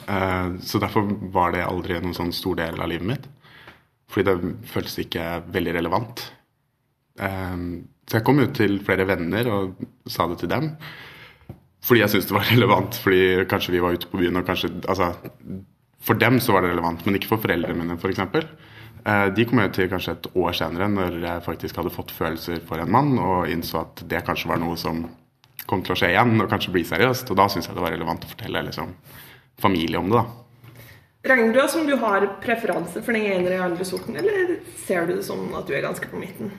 Eh, 0.07 0.49
Så 0.61 0.81
derfor 0.83 1.09
var 1.33 1.55
det 1.57 1.65
aldri 1.65 1.97
noen 2.03 2.17
sånn 2.17 2.35
stor 2.37 2.59
del 2.61 2.81
av 2.81 2.91
livet 2.93 3.09
mitt. 3.15 3.29
Fordi 4.13 4.29
det 4.29 4.55
føltes 4.71 4.99
ikke 5.03 5.25
veldig 5.55 5.73
relevant. 5.81 6.23
Um, 7.19 7.87
så 8.07 8.19
jeg 8.19 8.27
kom 8.27 8.39
ut 8.39 8.53
til 8.55 8.77
flere 8.87 9.07
venner 9.09 9.49
og 9.51 9.81
sa 10.07 10.29
det 10.31 10.37
til 10.43 10.53
dem. 10.53 10.69
Fordi 11.87 12.03
jeg 12.03 12.13
syntes 12.13 12.29
det 12.29 12.37
var 12.37 12.51
relevant. 12.55 13.01
Fordi 13.03 13.23
kanskje 13.51 13.75
vi 13.75 13.83
var 13.83 13.97
ute 13.97 14.11
på 14.13 14.21
byen 14.21 14.39
og 14.39 14.47
kanskje 14.47 14.71
Altså, 14.85 15.11
for 16.07 16.21
dem 16.21 16.39
så 16.45 16.55
var 16.55 16.63
det 16.63 16.71
relevant, 16.75 17.03
men 17.07 17.19
ikke 17.19 17.33
for 17.33 17.43
foreldrene 17.43 17.81
mine, 17.83 17.97
f.eks. 17.99 18.21
Uh, 18.21 18.45
de 19.07 19.45
kom 19.47 19.61
ut 19.63 19.75
til 19.77 19.87
kanskje 19.91 20.17
et 20.17 20.27
år 20.35 20.57
senere, 20.59 20.89
når 20.91 21.21
jeg 21.23 21.45
faktisk 21.45 21.77
hadde 21.79 21.93
fått 21.95 22.11
følelser 22.11 22.59
for 22.67 22.83
en 22.83 22.91
mann, 22.91 23.13
og 23.23 23.51
innså 23.53 23.85
at 23.85 24.03
det 24.11 24.25
kanskje 24.27 24.51
var 24.51 24.59
noe 24.59 24.75
som 24.81 25.05
kom 25.71 25.83
til 25.87 25.95
å 25.95 25.99
skje 25.99 26.11
igjen, 26.15 26.35
og 26.43 26.51
kanskje 26.51 26.73
bli 26.75 26.83
seriøst. 26.87 27.31
Og 27.31 27.39
da 27.39 27.47
syns 27.51 27.69
jeg 27.69 27.77
det 27.77 27.85
var 27.85 27.95
relevant 27.95 28.27
å 28.27 28.33
fortelle 28.33 28.65
liksom, 28.67 28.91
familie 29.63 30.01
om 30.01 30.11
det, 30.11 30.25
da. 30.25 30.27
Regner 31.27 31.51
du 31.51 31.59
det 31.59 31.71
som 31.73 31.87
du 31.87 31.97
har 31.99 32.27
preferanse 32.43 33.01
for 33.03 33.17
den 33.17 33.25
ene 33.27 33.49
eller 33.49 33.65
andre 33.65 33.87
sorten, 33.87 34.19
eller 34.19 34.61
ser 34.87 35.09
du 35.09 35.17
det 35.17 35.25
som 35.27 35.43
at 35.59 35.67
du 35.67 35.75
er 35.75 35.83
ganske 35.87 36.11
på 36.11 36.21
midten? 36.23 36.53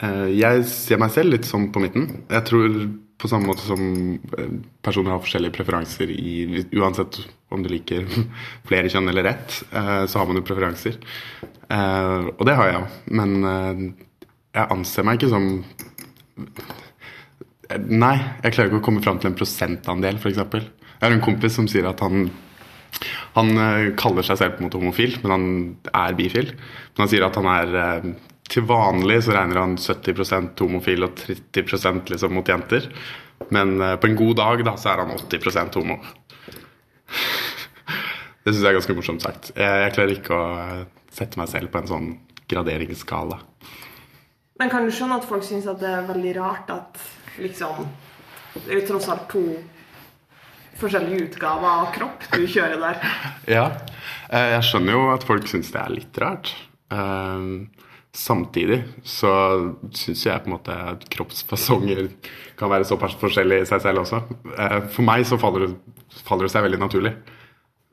Eh, 0.00 0.26
Jeg 0.36 0.66
ser 0.68 1.00
meg 1.00 1.12
selv 1.14 1.32
litt 1.32 1.48
som 1.48 1.70
på 1.72 1.80
midten. 1.80 2.24
Jeg 2.28 2.44
tror 2.48 2.76
på 3.20 3.28
samme 3.28 3.50
måte 3.50 3.64
som 3.66 3.80
eh, 4.38 4.52
personer 4.84 5.12
har 5.14 5.22
forskjellige 5.24 5.54
preferanser 5.58 6.10
i 6.12 6.64
Uansett 6.78 7.20
om 7.52 7.62
du 7.64 7.68
liker 7.72 8.06
flere 8.68 8.90
kjønn 8.92 9.10
eller 9.12 9.28
ett, 9.34 9.60
eh, 9.72 10.04
så 10.08 10.20
har 10.20 10.28
man 10.30 10.40
jo 10.40 10.46
preferanser. 10.48 10.96
Eh, 11.68 12.30
Og 12.32 12.44
det 12.48 12.56
har 12.58 12.70
jeg 12.70 12.78
jo. 12.78 12.86
Men 13.20 13.34
jeg 14.50 14.66
anser 14.74 15.06
meg 15.06 15.20
ikke 15.20 15.32
som 15.34 15.50
Nei, 17.70 18.16
jeg 18.42 18.54
klarer 18.56 18.66
ikke 18.70 18.80
å 18.80 18.82
komme 18.82 19.02
fram 19.04 19.20
til 19.22 19.30
en 19.30 19.36
prosentandel, 19.38 20.16
f.eks. 20.18 20.40
Jeg 20.40 21.04
har 21.04 21.12
en 21.14 21.22
kompis 21.22 21.54
som 21.54 21.68
sier 21.70 21.86
at 21.86 22.00
han 22.02 22.30
han 23.36 23.54
kaller 23.94 24.26
seg 24.26 24.40
selv 24.40 24.56
på 24.56 24.58
en 24.58 24.66
måte 24.66 24.80
homofil, 24.80 25.12
men 25.22 25.30
han 25.30 25.44
er 25.94 26.16
bifil. 26.18 26.48
Men 26.56 27.04
han 27.04 27.10
sier 27.12 27.22
at 27.22 27.38
han 27.38 27.46
er 27.52 28.08
Til 28.50 28.64
vanlig 28.66 29.20
så 29.24 29.34
regner 29.36 29.60
han 29.62 29.76
70% 29.78 30.58
homofil 30.64 31.06
og 31.06 31.12
30 31.20 32.10
liksom 32.10 32.34
mot 32.34 32.48
jenter. 32.50 32.88
Men 33.54 33.76
eh, 33.80 33.96
på 34.02 34.10
en 34.10 34.16
god 34.18 34.36
dag 34.40 34.64
da, 34.66 34.74
så 34.80 34.90
er 34.94 35.04
han 35.04 35.12
80% 35.16 35.78
homo. 35.78 36.00
Det 38.40 38.54
syns 38.54 38.62
jeg 38.64 38.70
er 38.72 38.78
ganske 38.78 38.94
morsomt 38.96 39.22
sagt. 39.24 39.50
Jeg, 39.54 39.80
jeg 39.84 39.92
klarer 39.96 40.14
ikke 40.16 40.36
å 40.36 40.44
eh, 40.64 40.84
sette 41.12 41.38
meg 41.40 41.50
selv 41.52 41.70
på 41.72 41.80
en 41.82 41.90
sånn 41.90 42.06
graderingsskala. 42.50 43.36
Men 44.60 44.70
kan 44.72 44.84
du 44.84 44.92
skjønne 44.92 45.20
at 45.20 45.26
folk 45.28 45.44
syns 45.46 45.68
at 45.70 45.78
det 45.80 45.90
er 45.92 46.08
veldig 46.08 46.32
rart 46.40 46.70
at 46.74 46.98
liksom 47.40 47.84
Det 48.56 48.66
er 48.66 48.80
jo 48.80 48.86
tross 48.90 49.06
alt 49.12 49.28
to 49.30 49.44
forskjellige 50.80 51.28
utgaver 51.28 51.68
av 51.70 51.90
kropp 51.94 52.24
du 52.34 52.42
kjører 52.48 52.80
der. 52.80 53.04
Ja. 53.56 53.66
eh, 54.32 54.56
Jeg 54.56 54.66
skjønner 54.70 54.96
jo 54.96 55.04
at 55.14 55.26
folk 55.28 55.46
syns 55.48 55.70
det 55.74 55.80
er 55.84 55.94
litt 55.94 56.20
rart. 56.20 56.50
Eh, 56.90 57.46
Samtidig 58.16 58.80
så 59.06 59.30
syns 59.94 60.24
jeg 60.26 60.42
på 60.42 60.50
en 60.50 60.54
måte 60.56 60.74
at 60.74 61.04
kroppsfasonger 61.14 62.08
kan 62.58 62.72
være 62.72 62.88
såpass 62.88 63.14
forskjellige 63.20 63.62
i 63.62 63.68
seg 63.70 63.84
selv 63.84 64.02
også. 64.02 64.18
Eh, 64.56 64.78
For 64.90 65.06
meg 65.06 65.22
så 65.28 65.38
faller 65.38 65.68
det, 65.68 65.98
faller 66.26 66.48
det 66.48 66.54
seg 66.56 66.64
veldig 66.66 66.80
naturlig. 66.82 67.12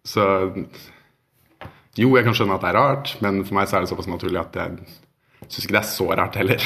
Så 0.07 0.23
jo, 1.97 2.11
jeg 2.17 2.25
kan 2.25 2.35
skjønne 2.37 2.57
at 2.57 2.63
det 2.65 2.71
er 2.71 2.77
rart, 2.79 3.11
men 3.25 3.43
for 3.45 3.57
meg 3.57 3.69
så 3.69 3.77
er 3.77 3.85
det 3.85 3.91
såpass 3.91 4.09
naturlig 4.09 4.41
at 4.41 4.57
jeg 4.57 4.79
syns 5.47 5.65
ikke 5.67 5.75
det 5.77 5.83
er 5.83 5.91
så 5.91 6.07
rart 6.17 6.37
heller. 6.39 6.65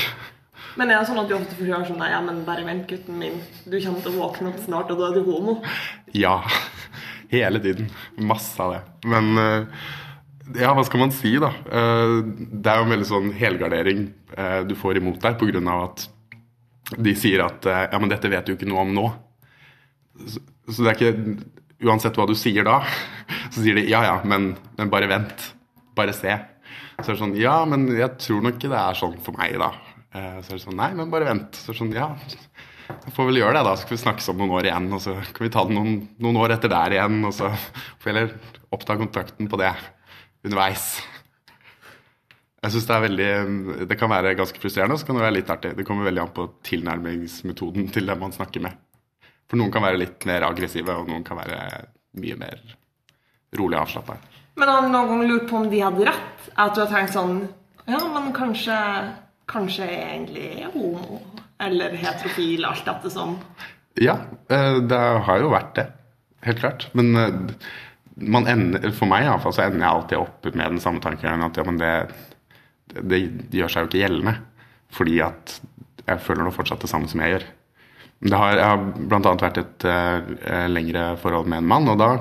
Men 0.80 0.92
er 0.94 1.02
det 1.02 1.10
sånn 1.10 1.20
at 1.20 1.28
du 1.28 1.36
ofte 1.36 1.58
får 1.58 1.68
høre 1.74 1.88
sånn 1.90 2.00
Nei, 2.00 2.12
ja, 2.14 2.22
men 2.24 2.44
bare 2.48 2.64
vent, 2.68 2.86
gutten 2.88 3.18
min. 3.20 3.40
Du 3.68 3.76
kommer 3.84 4.04
til 4.06 4.14
å 4.14 4.22
våkne 4.22 4.54
opp 4.54 4.62
snart, 4.64 4.92
og 4.94 5.02
da 5.02 5.10
er 5.10 5.18
du 5.20 5.28
homo. 5.28 5.58
Ja. 6.16 6.38
Hele 7.34 7.60
tiden. 7.64 7.90
Masse 8.28 8.56
av 8.64 8.78
det. 8.78 8.82
Men 9.12 9.30
eh, 9.40 9.84
ja, 10.58 10.72
hva 10.74 10.84
skal 10.88 11.04
man 11.04 11.14
si, 11.16 11.36
da? 11.42 11.52
Eh, 11.70 12.16
Det 12.26 12.72
er 12.72 12.80
jo 12.82 12.88
en 12.88 12.94
veldig 12.96 13.08
sånn 13.10 13.30
helgardering 13.38 14.06
eh, 14.38 14.62
du 14.68 14.76
får 14.78 14.98
imot 15.02 15.22
deg 15.24 15.38
pga. 15.40 15.62
at 15.84 16.08
de 16.98 17.14
sier 17.16 17.44
at 17.46 17.66
eh, 17.70 17.84
ja, 17.92 18.00
men 18.02 18.12
dette 18.12 18.30
vet 18.32 18.46
du 18.48 18.56
ikke 18.56 18.70
noe 18.70 18.84
om 18.86 18.94
nå. 18.96 19.08
Så, 20.28 20.42
det 20.84 20.90
er 20.92 20.98
ikke 20.98 21.48
Uansett 21.82 22.14
hva 22.20 22.28
du 22.30 22.36
sier 22.38 22.62
da, 22.68 22.76
så 23.54 23.64
sier 23.64 23.80
de 23.80 23.88
ja 23.90 24.04
ja, 24.06 24.18
men, 24.24 24.52
men 24.78 24.90
bare 24.94 25.08
vent. 25.10 25.48
Bare 25.98 26.14
se. 26.14 26.36
Så 27.02 27.08
er 27.08 27.16
det 27.16 27.22
sånn 27.24 27.38
Ja, 27.40 27.56
men 27.66 27.88
jeg 27.90 28.20
tror 28.22 28.44
nok 28.46 28.60
ikke 28.60 28.70
det 28.70 28.78
er 28.82 29.00
sånn 29.00 29.16
for 29.26 29.34
meg, 29.40 29.56
da. 29.58 29.72
Så 30.14 30.52
er 30.52 30.60
det 30.60 30.62
sånn 30.66 30.78
Nei, 30.78 30.92
men 30.98 31.10
bare 31.10 31.26
vent. 31.32 31.58
Så 31.58 31.72
er 31.72 31.74
det 31.74 31.80
sånn 31.80 31.96
Ja, 31.96 32.12
jeg 32.92 33.14
får 33.16 33.32
vel 33.32 33.40
gjøre 33.42 33.56
det, 33.58 33.64
da. 33.66 33.74
Så 33.74 33.88
skal 33.88 33.96
vi 33.98 34.04
snakkes 34.04 34.30
om 34.30 34.38
noen 34.44 34.54
år 34.60 34.70
igjen, 34.70 34.92
og 34.94 35.02
så 35.02 35.16
kan 35.34 35.48
vi 35.48 35.52
ta 35.56 35.64
det 35.66 35.74
noen, 35.78 35.98
noen 36.22 36.38
år 36.44 36.54
etter 36.58 36.70
der 36.70 36.98
igjen, 37.00 37.18
og 37.26 37.34
så 37.34 37.50
får 37.50 38.04
vi 38.06 38.12
heller 38.12 38.36
oppta 38.78 39.00
kontakten 39.02 39.50
på 39.50 39.60
det 39.62 39.72
underveis. 40.46 41.00
Jeg 42.62 42.76
synes 42.76 42.88
Det 42.88 42.96
er 42.96 43.06
veldig, 43.08 43.88
det 43.90 43.98
kan 43.98 44.12
være 44.12 44.36
ganske 44.38 44.60
frustrerende, 44.62 44.94
og 44.94 45.02
så 45.02 45.08
kan 45.08 45.18
det 45.18 45.24
være 45.26 45.38
litt 45.40 45.50
artig. 45.50 45.74
Det 45.78 45.86
kommer 45.88 46.06
veldig 46.06 46.22
an 46.22 46.36
på 46.36 46.46
tilnærmingsmetoden 46.68 47.90
til 47.94 48.06
den 48.10 48.22
man 48.22 48.36
snakker 48.36 48.62
med. 48.62 48.78
For 49.50 49.58
noen 49.58 49.74
kan 49.74 49.84
være 49.84 50.00
litt 50.00 50.28
mer 50.30 50.46
aggressive, 50.46 50.94
og 50.94 51.10
noen 51.10 51.26
kan 51.26 51.42
være 51.42 51.58
mye 52.22 52.38
mer 52.38 52.62
rolig 53.58 53.80
og 53.80 53.82
avslappa. 53.88 54.20
Men 54.60 54.70
har 54.70 54.86
du 54.86 54.92
noen 54.94 55.10
gang 55.10 55.26
lurt 55.26 55.50
på 55.50 55.58
om 55.58 55.70
de 55.72 55.82
hadde 55.82 56.06
rett? 56.08 56.48
At 56.60 56.76
du 56.76 56.84
har 56.84 56.92
tenkt 56.92 57.16
sånn 57.16 57.44
Ja, 57.90 58.00
men 58.14 58.32
kanskje 58.36 58.78
Kanskje 59.52 59.88
jeg 59.88 60.02
egentlig 60.06 60.46
er 60.64 60.70
homo? 60.72 61.20
Eller 61.62 61.96
heterofil, 62.00 62.64
alt 62.66 62.86
dette 62.88 63.10
sånn. 63.12 63.34
Ja, 64.00 64.16
eh, 64.50 64.78
det 64.88 65.00
har 65.28 65.42
jo 65.42 65.50
vært 65.52 65.74
det. 65.76 65.84
Helt 66.46 66.62
klart. 66.62 66.86
Men 66.98 67.10
eh, 67.20 67.58
ender, 68.19 68.91
for 68.95 69.10
meg 69.10 69.26
i 69.26 69.32
alle 69.32 69.41
fall, 69.43 69.56
så 69.56 69.65
ender 69.65 69.86
jeg 69.86 69.95
alltid 69.95 70.19
opp 70.19 70.47
med 70.52 70.76
den 70.76 70.84
samme 70.84 71.02
tanken 71.04 71.45
at 71.45 71.58
ja, 71.58 71.65
men 71.67 71.80
det, 71.80 71.91
det, 73.00 73.21
gjør 73.56 73.71
seg 73.71 73.86
jo 73.86 73.91
ikke 73.91 74.04
gjeldende. 74.04 74.36
Fordi 74.91 75.19
at 75.24 75.58
jeg 76.08 76.24
føler 76.26 76.45
nå 76.45 76.54
fortsatt 76.56 76.84
det 76.84 76.91
samme 76.91 77.10
som 77.12 77.21
jeg 77.24 77.38
gjør. 77.38 77.45
Det 78.21 78.38
har, 78.38 78.58
jeg 78.60 78.67
har 78.67 78.82
bl.a. 79.10 79.36
vært 79.41 79.62
et 79.62 79.86
uh, 79.88 80.65
lengre 80.69 81.06
forhold 81.21 81.47
med 81.50 81.63
en 81.63 81.69
mann, 81.71 81.88
og 81.89 82.02
da 82.02 82.12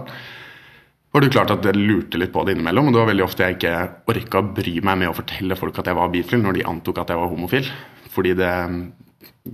var 1.11 1.25
det 1.25 1.33
klart 1.35 1.51
at 1.53 1.67
jeg 1.67 1.75
lurte 1.75 2.21
litt 2.21 2.31
på 2.33 2.45
det 2.47 2.55
innimellom. 2.55 2.89
Og 2.89 2.95
det 2.95 3.03
var 3.03 3.11
veldig 3.11 3.27
ofte 3.27 3.45
jeg 3.45 3.59
ikke 3.59 3.75
orka 4.13 4.41
å 4.41 4.53
bry 4.57 4.77
meg 4.87 5.01
med 5.03 5.11
å 5.11 5.17
fortelle 5.17 5.59
folk 5.59 5.81
at 5.83 5.91
jeg 5.91 5.99
var 5.99 6.13
bifil, 6.13 6.41
når 6.45 6.61
de 6.61 6.69
antok 6.71 7.03
at 7.03 7.11
jeg 7.11 7.19
var 7.21 7.33
homofil. 7.33 7.73
Fordi 8.15 8.37
det, 8.39 8.53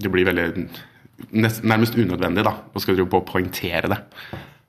det 0.05 0.13
blir 0.13 0.29
veldig 0.29 0.47
nest, 1.41 1.65
nærmest 1.65 1.97
unødvendig 1.97 2.45
da, 2.47 2.53
å 2.77 2.83
skal 2.83 3.01
på 3.09 3.23
å 3.23 3.27
poengtere 3.27 3.91
det. 3.93 3.99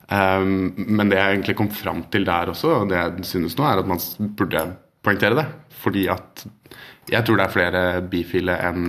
Um, 0.07 0.71
men 0.77 1.09
det 1.11 1.17
jeg 1.19 1.35
egentlig 1.35 1.57
kom 1.59 1.69
fram 1.73 2.05
til 2.13 2.27
der 2.27 2.53
også, 2.53 2.81
og 2.81 2.91
det 2.91 2.99
jeg 2.99 3.27
synes 3.33 3.57
nå, 3.59 3.65
er 3.67 3.81
at 3.81 3.89
man 3.89 3.99
burde 4.39 4.63
poengtere 5.03 5.39
det. 5.41 5.47
Fordi 5.81 6.07
at 6.11 6.45
jeg 7.11 7.23
tror 7.23 7.39
det 7.39 7.45
er 7.45 7.53
flere 7.53 7.83
bifile 8.07 8.55
enn 8.67 8.87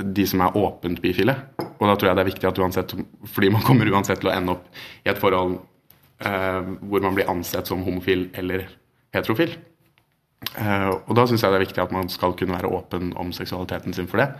de 0.00 0.26
som 0.28 0.44
er 0.44 0.56
åpent 0.56 1.00
bifile. 1.02 1.34
Og 1.80 1.88
da 1.88 1.96
tror 1.96 2.10
jeg 2.10 2.18
det 2.18 2.22
er 2.22 2.30
viktig 2.30 2.48
at 2.48 2.60
uansett 2.62 2.92
Fordi 3.26 3.48
man 3.50 3.64
kommer 3.66 3.88
uansett 3.90 4.20
til 4.22 4.30
å 4.30 4.34
ende 4.34 4.54
opp 4.54 4.68
i 5.02 5.10
et 5.10 5.18
forhold 5.18 5.56
uh, 5.58 6.60
hvor 6.86 7.02
man 7.04 7.16
blir 7.16 7.30
ansett 7.32 7.68
som 7.68 7.82
homofil 7.84 8.28
eller 8.38 8.68
heterofil. 9.16 9.56
Uh, 10.54 10.94
og 11.08 11.12
da 11.18 11.26
syns 11.28 11.42
jeg 11.44 11.52
det 11.52 11.58
er 11.58 11.66
viktig 11.66 11.82
at 11.82 11.92
man 11.94 12.08
skal 12.12 12.36
kunne 12.38 12.56
være 12.56 12.70
åpen 12.70 13.12
om 13.20 13.32
seksualiteten 13.34 13.96
sin 13.96 14.08
for 14.10 14.22
det. 14.22 14.30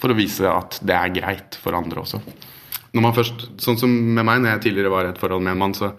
For 0.00 0.12
å 0.12 0.18
vise 0.18 0.50
at 0.50 0.80
det 0.84 0.98
er 0.98 1.14
greit 1.20 1.60
for 1.62 1.76
andre 1.78 2.02
også. 2.02 2.20
Når 2.96 3.04
man 3.04 3.16
først, 3.16 3.48
Sånn 3.62 3.78
som 3.80 3.92
med 3.92 4.24
meg, 4.24 4.40
når 4.40 4.56
jeg 4.56 4.66
tidligere 4.68 4.92
var 4.92 5.06
i 5.06 5.12
et 5.12 5.20
forhold 5.20 5.44
med 5.44 5.54
en 5.54 5.62
mann, 5.62 5.76
så 5.76 5.92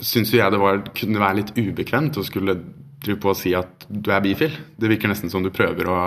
syns 0.00 0.32
jo 0.32 0.40
jeg 0.40 0.52
det 0.54 0.60
var, 0.62 0.80
kunne 0.96 1.20
være 1.20 1.42
litt 1.42 1.56
ubekvemt 1.58 2.16
å 2.16 2.24
skulle 2.24 2.56
drive 2.98 3.20
på 3.20 3.32
å 3.32 3.36
si 3.36 3.52
at 3.56 3.84
du 3.88 4.10
er 4.10 4.22
bifil. 4.24 4.54
Det 4.80 4.90
virker 4.90 5.12
nesten 5.12 5.32
som 5.32 5.44
du 5.44 5.52
prøver 5.54 5.90
å 5.92 5.98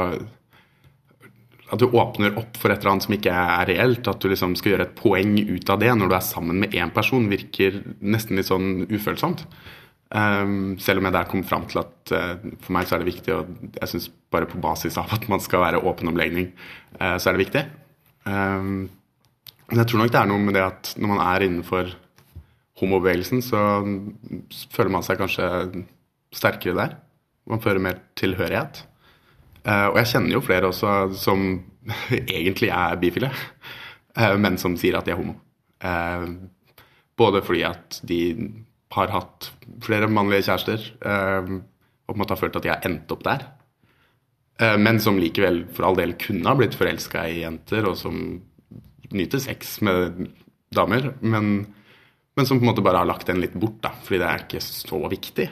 at 1.71 1.79
du 1.79 1.87
åpner 1.87 2.33
opp 2.35 2.57
for 2.59 2.71
et 2.71 2.81
eller 2.81 2.97
annet 2.97 3.05
som 3.05 3.13
ikke 3.15 3.31
er 3.31 3.69
reelt. 3.69 4.07
At 4.11 4.19
du 4.19 4.27
liksom 4.27 4.57
skal 4.59 4.73
gjøre 4.73 4.89
et 4.89 4.97
poeng 4.97 5.37
ut 5.39 5.69
av 5.71 5.79
det 5.79 5.93
når 5.95 6.11
du 6.11 6.15
er 6.17 6.25
sammen 6.27 6.59
med 6.63 6.75
én 6.75 6.91
person, 6.91 7.29
virker 7.31 7.79
nesten 8.03 8.39
litt 8.39 8.49
sånn 8.49 8.89
ufølsomt. 8.91 9.45
Um, 10.11 10.75
selv 10.83 10.99
om 10.99 11.07
jeg 11.07 11.15
der 11.15 11.29
kom 11.31 11.45
fram 11.47 11.69
til 11.71 11.79
at 11.85 12.11
uh, 12.11 12.33
for 12.59 12.75
meg 12.75 12.87
så 12.87 12.97
er 12.97 13.03
det 13.03 13.13
viktig, 13.13 13.31
og 13.31 13.77
jeg 13.77 13.91
syns 13.93 14.09
bare 14.33 14.49
på 14.51 14.59
basis 14.59 14.99
av 14.99 15.13
at 15.15 15.29
man 15.31 15.39
skal 15.39 15.63
være 15.63 15.79
åpen 15.87 16.11
om 16.11 16.19
legning, 16.19 16.49
uh, 16.99 17.15
så 17.15 17.31
er 17.31 17.37
det 17.37 17.45
viktig. 17.45 17.63
Um, 18.27 18.89
men 19.71 19.79
jeg 19.79 19.87
tror 19.87 20.01
nok 20.03 20.11
det 20.11 20.19
er 20.19 20.27
noe 20.27 20.43
med 20.43 20.57
det 20.57 20.63
at 20.67 20.93
når 20.99 21.13
man 21.13 21.21
er 21.23 21.45
innenfor 21.47 21.93
homobevegelsen, 22.81 23.41
så 23.45 23.59
føler 24.73 24.91
man 24.91 25.05
seg 25.05 25.19
kanskje 25.21 25.47
sterkere 26.35 26.75
der. 26.75 26.95
Man 27.47 27.61
føler 27.63 27.83
mer 27.83 28.01
tilhørighet. 28.19 28.83
Eh, 29.63 29.87
og 29.91 29.99
jeg 30.01 30.09
kjenner 30.13 30.35
jo 30.35 30.43
flere 30.43 30.71
også 30.71 30.95
som 31.17 31.45
egentlig 32.35 32.71
er 32.73 32.99
bifile, 33.01 33.31
eh, 34.17 34.35
men 34.41 34.59
som 34.61 34.75
sier 34.79 34.97
at 34.97 35.07
de 35.07 35.13
er 35.13 35.21
homo. 35.21 35.37
Eh, 35.79 36.27
både 37.21 37.43
fordi 37.45 37.63
at 37.69 38.01
de 38.07 38.21
har 38.91 39.13
hatt 39.13 39.51
flere 39.85 40.09
mannlige 40.11 40.49
kjærester 40.49 40.83
og 40.99 41.51
på 42.11 42.15
en 42.15 42.19
måte 42.19 42.33
har 42.33 42.39
følt 42.41 42.57
at 42.59 42.65
de 42.65 42.71
har 42.73 42.87
endt 42.87 43.11
opp 43.13 43.21
der. 43.23 43.45
Men 44.81 44.99
som 44.99 45.15
likevel 45.17 45.61
for 45.71 45.87
all 45.87 45.95
del 45.95 46.11
kunne 46.19 46.49
ha 46.49 46.57
blitt 46.59 46.75
forelska 46.75 47.23
i 47.29 47.37
jenter, 47.45 47.85
og 47.87 47.95
som 47.97 48.17
nyter 49.15 49.41
sex 49.43 49.79
med 49.85 50.27
damer. 50.75 51.13
Men, 51.19 51.53
men 52.35 52.47
som 52.47 52.59
på 52.59 52.65
en 52.65 52.71
måte 52.71 52.83
bare 52.85 53.03
har 53.03 53.09
lagt 53.09 53.29
den 53.29 53.41
litt 53.43 53.55
bort, 53.57 53.79
da, 53.83 53.93
fordi 54.03 54.21
det 54.21 54.29
er 54.29 54.45
ikke 54.45 54.63
så 54.65 55.01
viktig. 55.11 55.47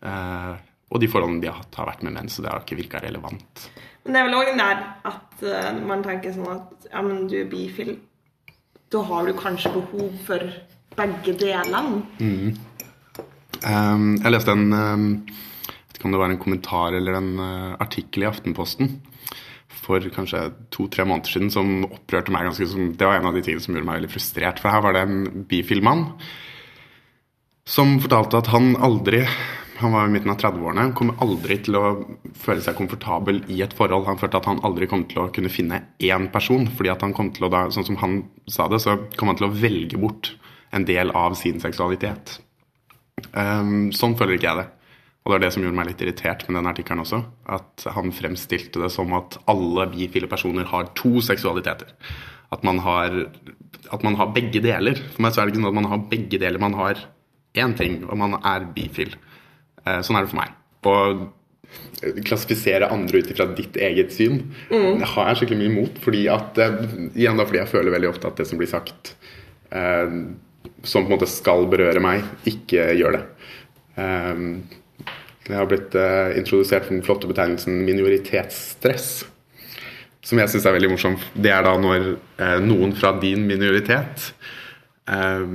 Eh, 0.00 0.52
og 0.90 1.02
de 1.02 1.08
forholdene 1.10 1.42
de 1.42 1.50
har 1.50 1.60
hatt, 1.60 1.76
har 1.78 1.90
vært 1.92 2.04
med 2.06 2.16
menn, 2.16 2.30
så 2.32 2.42
det 2.42 2.50
har 2.50 2.64
ikke 2.64 2.80
virka 2.80 3.02
relevant. 3.02 3.66
Men 4.04 4.16
det 4.16 4.20
er 4.20 4.26
vel 4.26 4.38
òg 4.40 4.48
den 4.48 4.62
der 4.62 4.80
at 5.10 5.44
uh, 5.44 5.82
man 5.86 6.02
tenker 6.02 6.34
sånn 6.34 6.48
at 6.50 6.88
ja, 6.88 7.02
men 7.04 7.28
du 7.30 7.36
er 7.42 7.50
bifil. 7.50 7.92
Da 8.90 9.04
har 9.06 9.28
du 9.28 9.36
kanskje 9.38 9.70
behov 9.76 10.16
for 10.26 10.48
begge 10.96 11.36
delene. 11.38 12.00
Mm. 12.18 12.56
Um, 13.60 14.08
jeg 14.16 14.32
leste 14.32 14.56
en 14.56 14.72
um, 14.72 15.06
jeg 15.28 15.76
vet 15.76 16.00
ikke 16.00 16.08
om 16.08 16.16
det 16.16 16.22
var 16.22 16.32
en 16.32 16.42
kommentar 16.42 16.96
eller 16.96 17.18
en 17.20 17.30
uh, 17.38 17.76
artikkel 17.84 18.24
i 18.24 18.30
Aftenposten 18.30 18.96
for 19.90 20.10
kanskje 20.14 20.44
to-tre 20.72 21.06
måneder 21.08 21.34
siden 21.34 21.50
som 21.54 21.72
opprørte 21.88 22.32
meg 22.34 22.46
ganske 22.48 22.68
som, 22.70 22.92
Det 22.96 23.08
var 23.08 23.18
en 23.18 23.30
av 23.30 23.36
de 23.36 23.42
tingene 23.44 23.64
som 23.64 23.74
gjorde 23.74 23.90
meg 23.90 24.00
veldig 24.00 24.12
frustrert. 24.14 24.62
For 24.62 24.72
her 24.72 24.84
var 24.86 24.96
det 24.96 25.02
en 25.06 25.44
bifil 25.50 25.82
mann 25.84 26.06
som 27.70 27.98
fortalte 28.02 28.40
at 28.40 28.50
han 28.50 28.72
aldri 28.82 29.24
han 29.80 29.94
var 29.94 30.06
i 30.06 30.12
midten 30.12 30.28
av 30.28 30.36
30-årene. 30.36 30.82
Han 30.82 30.96
kommer 30.96 31.20
aldri 31.24 31.56
til 31.64 31.76
å 31.78 31.84
føle 32.36 32.60
seg 32.60 32.76
komfortabel 32.76 33.38
i 33.48 33.62
et 33.64 33.72
forhold. 33.76 34.04
Han 34.10 34.18
følte 34.20 34.36
at 34.42 34.48
han 34.50 34.60
aldri 34.66 34.88
kom 34.90 35.06
til 35.08 35.22
å 35.22 35.30
kunne 35.32 35.52
finne 35.52 35.78
én 36.04 36.28
person. 36.32 36.66
fordi 36.68 36.92
at 36.92 37.00
han 37.00 37.14
kom 37.16 37.30
til 37.32 37.48
å 37.48 37.52
da, 37.52 37.62
sånn 37.72 37.86
som 37.88 37.96
han 38.02 38.18
sa 38.44 38.68
det, 38.68 38.82
så 38.84 38.98
kom 39.16 39.32
han 39.32 39.40
til 39.40 39.48
å 39.48 39.54
velge 39.56 39.96
bort 40.00 40.34
en 40.76 40.84
del 40.84 41.10
av 41.16 41.34
sin 41.34 41.60
seksualitet. 41.64 42.36
Um, 43.32 43.88
sånn 43.96 44.18
føler 44.20 44.36
ikke 44.36 44.50
jeg 44.50 44.60
det. 44.60 44.68
Og 45.20 45.28
det 45.28 45.34
var 45.34 45.42
det 45.44 45.50
som 45.52 45.62
gjorde 45.64 45.76
meg 45.76 45.90
litt 45.90 46.00
irritert 46.00 46.46
med 46.48 46.56
den 46.56 46.70
artikkelen 46.70 47.02
også. 47.04 47.20
At 47.52 47.84
han 47.92 48.12
fremstilte 48.16 48.80
det 48.80 48.88
som 48.94 49.12
at 49.18 49.36
alle 49.50 49.84
bifile 49.92 50.30
personer 50.30 50.64
har 50.70 50.88
to 50.96 51.20
seksualiteter. 51.24 51.90
At 52.50 52.64
man 52.66 52.80
har, 52.82 53.12
at 53.92 54.02
man 54.06 54.16
har 54.18 54.32
begge 54.34 54.62
deler. 54.64 54.96
For 55.12 55.22
meg 55.22 55.34
så 55.34 55.42
er 55.42 55.46
det 55.46 55.54
ikke 55.54 55.60
sånn 55.60 55.70
at 55.74 55.76
man 55.82 55.90
har 55.92 56.06
begge 56.10 56.40
deler. 56.40 56.62
Man 56.62 56.78
har 56.78 57.02
én 57.60 57.76
ting, 57.76 58.00
og 58.08 58.16
man 58.18 58.38
er 58.40 58.64
bifil. 58.74 59.12
Eh, 59.84 60.00
Sånn 60.06 60.16
er 60.18 60.24
det 60.24 60.32
for 60.32 60.40
meg. 60.40 60.56
Og 60.88 61.28
klassifisere 62.26 62.88
andre 62.90 63.20
ut 63.20 63.30
ifra 63.30 63.46
ditt 63.54 63.76
eget 63.78 64.10
syn, 64.14 64.40
det 64.70 65.06
har 65.12 65.28
jeg 65.30 65.42
skikkelig 65.42 65.60
mye 65.60 65.70
imot. 65.74 66.00
Fordi 66.02 66.24
at, 66.32 66.58
eh, 66.58 66.80
igjen 67.14 67.36
da, 67.38 67.44
fordi 67.46 67.60
jeg 67.60 67.72
føler 67.74 67.94
veldig 67.94 68.10
ofte 68.10 68.26
at 68.30 68.40
det 68.40 68.46
som 68.48 68.58
blir 68.58 68.70
sagt, 68.70 69.14
eh, 69.70 70.08
som 70.82 71.04
på 71.04 71.10
en 71.12 71.18
måte 71.18 71.28
skal 71.28 71.66
berøre 71.70 72.00
meg, 72.02 72.24
ikke 72.48 72.88
gjør 72.98 73.18
det. 73.18 73.24
Eh, 74.00 74.79
jeg 75.48 75.56
har 75.56 75.68
blitt 75.70 75.94
uh, 75.96 76.36
introdusert 76.36 76.86
for 76.86 76.94
den 76.94 77.04
flotte 77.04 77.28
betegnelsen 77.30 77.80
minoritetsstress. 77.86 79.08
Som 80.26 80.40
jeg 80.42 80.52
syns 80.52 80.66
er 80.68 80.76
veldig 80.76 80.90
morsom. 80.92 81.16
Det 81.32 81.52
er 81.54 81.64
da 81.64 81.72
når 81.80 82.10
uh, 82.12 82.58
noen 82.62 82.92
fra 82.96 83.14
din 83.22 83.46
minoritet 83.48 84.30
uh, 85.08 85.46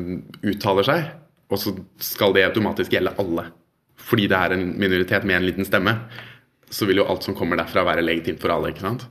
uttaler 0.41 0.89
seg, 0.89 1.11
og 1.53 1.61
så 1.61 1.75
skal 2.01 2.33
det 2.35 2.47
automatisk 2.47 2.97
gjelde 2.97 3.13
alle. 3.21 3.49
Fordi 4.05 4.25
det 4.31 4.39
er 4.39 4.55
en 4.55 4.67
minoritet 4.81 5.27
med 5.27 5.39
en 5.39 5.47
liten 5.47 5.67
stemme, 5.67 5.95
så 6.73 6.89
vil 6.89 7.03
jo 7.03 7.07
alt 7.09 7.23
som 7.23 7.37
kommer 7.37 7.59
derfra 7.61 7.85
være 7.85 8.03
legitimt 8.03 8.41
for 8.41 8.53
alle. 8.55 8.73
ikke 8.73 8.87
sant? 8.87 9.05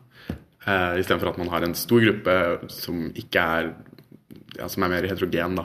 Uh, 0.66 0.98
Istedenfor 0.98 1.30
at 1.30 1.40
man 1.40 1.52
har 1.54 1.64
en 1.64 1.78
stor 1.78 2.02
gruppe 2.02 2.38
som 2.72 3.06
ikke 3.14 3.48
er 3.58 3.74
ja, 4.58 4.68
som 4.70 4.84
er 4.86 4.90
mer 4.92 5.06
heterogen, 5.10 5.56
da. 5.58 5.64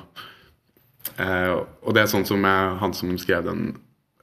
Og 1.19 1.93
det 1.93 2.01
er 2.01 2.09
sånn 2.09 2.25
som 2.25 2.41
jeg, 2.45 2.69
han 2.81 2.93
som 2.97 3.11
skrev 3.21 3.43
den 3.45 3.67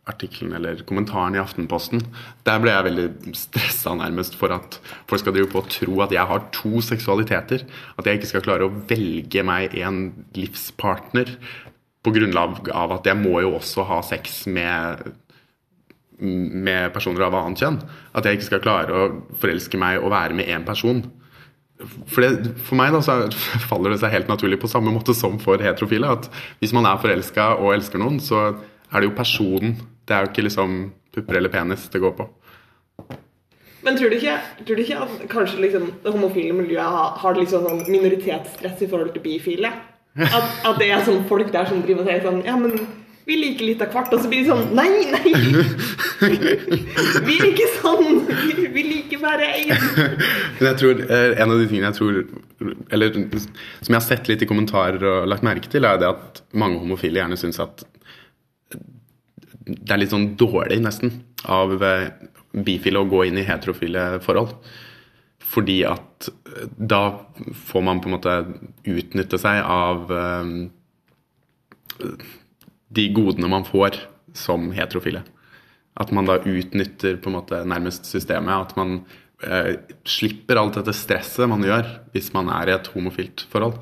artikkelen 0.06 0.54
eller 0.54 0.82
kommentaren 0.86 1.34
i 1.34 1.40
Aftenposten, 1.42 2.02
der 2.46 2.60
ble 2.62 2.70
jeg 2.70 2.86
veldig 2.86 3.34
stressa 3.34 3.94
nærmest 3.98 4.36
for 4.38 4.54
at 4.54 4.78
folk 5.10 5.22
skal 5.24 5.34
drive 5.34 5.50
på 5.50 5.62
å 5.64 5.68
tro 5.72 5.96
at 6.04 6.14
jeg 6.14 6.30
har 6.30 6.44
to 6.54 6.78
seksualiteter. 6.84 7.64
At 7.98 8.06
jeg 8.06 8.20
ikke 8.20 8.30
skal 8.30 8.44
klare 8.46 8.68
å 8.68 8.74
velge 8.90 9.42
meg 9.46 9.74
en 9.82 10.00
livspartner 10.38 11.34
på 12.06 12.14
grunnlag 12.14 12.70
av 12.70 12.94
at 13.00 13.08
jeg 13.10 13.18
må 13.18 13.40
jo 13.42 13.56
også 13.58 13.86
ha 13.88 14.00
sex 14.06 14.44
med 14.46 15.02
med 16.18 16.94
personer 16.94 17.26
av 17.26 17.34
annet 17.36 17.60
kjønn. 17.60 17.74
At 18.16 18.24
jeg 18.24 18.38
ikke 18.38 18.46
skal 18.46 18.62
klare 18.64 18.94
å 18.96 19.08
forelske 19.36 19.76
meg 19.76 19.98
og 20.00 20.14
være 20.14 20.36
med 20.38 20.48
én 20.48 20.62
person. 20.64 21.02
For, 22.08 22.24
det, 22.24 22.54
for 22.64 22.78
meg 22.80 22.94
da, 22.94 23.02
så 23.04 23.18
er- 23.26 23.36
faller 23.68 23.92
det 23.92 23.98
seg 24.00 24.14
helt 24.14 24.30
naturlig 24.32 24.56
på 24.62 24.70
samme 24.70 24.94
måte 24.94 25.12
som 25.12 25.36
for 25.42 25.60
heterofile. 25.60 26.08
At 26.08 26.30
hvis 26.62 26.72
man 26.72 26.88
er 26.88 27.02
forelska 27.02 27.50
og 27.60 27.74
elsker 27.74 28.00
noen, 28.00 28.16
så 28.24 28.46
er 28.56 29.02
det 29.02 29.10
jo 29.10 29.16
personen. 29.18 29.76
Det 30.06 30.14
er 30.14 30.24
jo 30.24 30.32
ikke 30.32 30.46
liksom 30.46 30.76
pupper 31.14 31.40
eller 31.40 31.52
penis 31.52 31.88
det 31.92 32.02
går 32.02 32.14
på. 32.18 32.28
Men 33.86 33.98
tror 33.98 34.10
du 34.10 34.16
ikke, 34.18 34.36
tror 34.66 34.78
du 34.78 34.82
ikke 34.82 35.02
at 35.04 35.26
kanskje 35.30 35.62
liksom, 35.62 35.90
det 36.02 36.12
homofile 36.14 36.54
miljøet 36.56 36.94
har, 36.96 37.12
har 37.22 37.36
litt 37.38 37.52
sånn 37.52 37.84
minoritetsstress 37.86 38.82
i 38.82 38.88
forhold 38.90 39.12
til 39.14 39.22
bifile? 39.22 39.70
At, 40.16 40.46
at 40.66 40.78
det 40.80 40.88
er 40.90 41.04
sånn 41.04 41.26
folk 41.28 41.52
der 41.52 41.68
som 41.68 41.82
driver 41.84 42.02
og 42.02 42.08
sier 42.08 42.22
sånn 42.24 42.38
Ja, 42.46 42.54
men 42.56 42.72
vi 43.26 43.36
liker 43.40 43.66
litt 43.66 43.82
av 43.82 43.90
hvert. 43.92 44.12
Og 44.14 44.22
så 44.22 44.30
blir 44.30 44.44
de 44.44 44.52
sånn 44.52 44.70
Nei, 44.76 44.88
nei! 45.10 45.32
Vi 47.26 47.34
er 47.36 47.48
ikke 47.50 47.66
sånn! 47.74 48.22
Vi, 48.30 48.68
vi 48.72 48.84
liker 48.86 49.20
bare 49.20 49.50
én. 49.58 49.74
Men 49.74 50.70
jeg 50.70 50.78
tror, 50.80 51.02
eh, 51.04 51.34
En 51.42 51.52
av 51.52 51.58
de 51.60 51.66
tingene 51.66 51.90
jeg 51.90 51.98
tror 51.98 52.22
Eller 52.94 53.18
som 53.18 53.90
jeg 53.90 53.98
har 53.98 54.06
sett 54.06 54.30
litt 54.30 54.46
i 54.46 54.48
kommentarer 54.48 55.02
og 55.10 55.28
lagt 55.28 55.44
merke 55.46 55.68
til, 55.72 55.84
er 55.84 56.00
det 56.00 56.08
at 56.08 56.40
mange 56.56 56.80
homofile 56.80 57.20
gjerne 57.20 57.38
syns 57.40 57.60
at 57.62 57.84
det 59.66 59.92
er 59.92 60.00
litt 60.00 60.12
sånn 60.14 60.32
dårlig, 60.38 60.78
nesten, 60.84 61.12
av 61.50 61.74
eh, 61.82 62.08
bifile 62.66 63.02
å 63.02 63.08
gå 63.10 63.24
inn 63.26 63.40
i 63.40 63.46
heterofile 63.46 64.08
forhold. 64.24 64.54
Fordi 65.46 65.80
at 65.88 66.28
eh, 66.30 66.68
da 66.78 67.02
får 67.66 67.86
man 67.86 68.02
på 68.02 68.10
en 68.10 68.16
måte 68.16 68.36
utnytte 68.86 69.40
seg 69.42 69.62
av 69.62 70.12
eh, 70.14 70.52
de 72.96 73.08
godene 73.16 73.50
man 73.50 73.66
får 73.66 73.98
som 74.36 74.70
heterofile. 74.76 75.24
At 75.96 76.12
man 76.14 76.28
da 76.28 76.38
utnytter 76.44 77.18
på 77.18 77.32
en 77.32 77.38
måte 77.38 77.62
nærmest 77.66 78.06
systemet. 78.06 78.68
At 78.68 78.76
man 78.76 79.00
slipper 80.08 80.56
alt 80.56 80.78
dette 80.78 80.94
stresset 80.96 81.48
man 81.48 81.64
gjør 81.64 81.88
hvis 82.14 82.30
man 82.32 82.48
er 82.52 82.70
i 82.70 82.72
et 82.72 82.86
homofilt 82.94 83.42
forhold. 83.52 83.76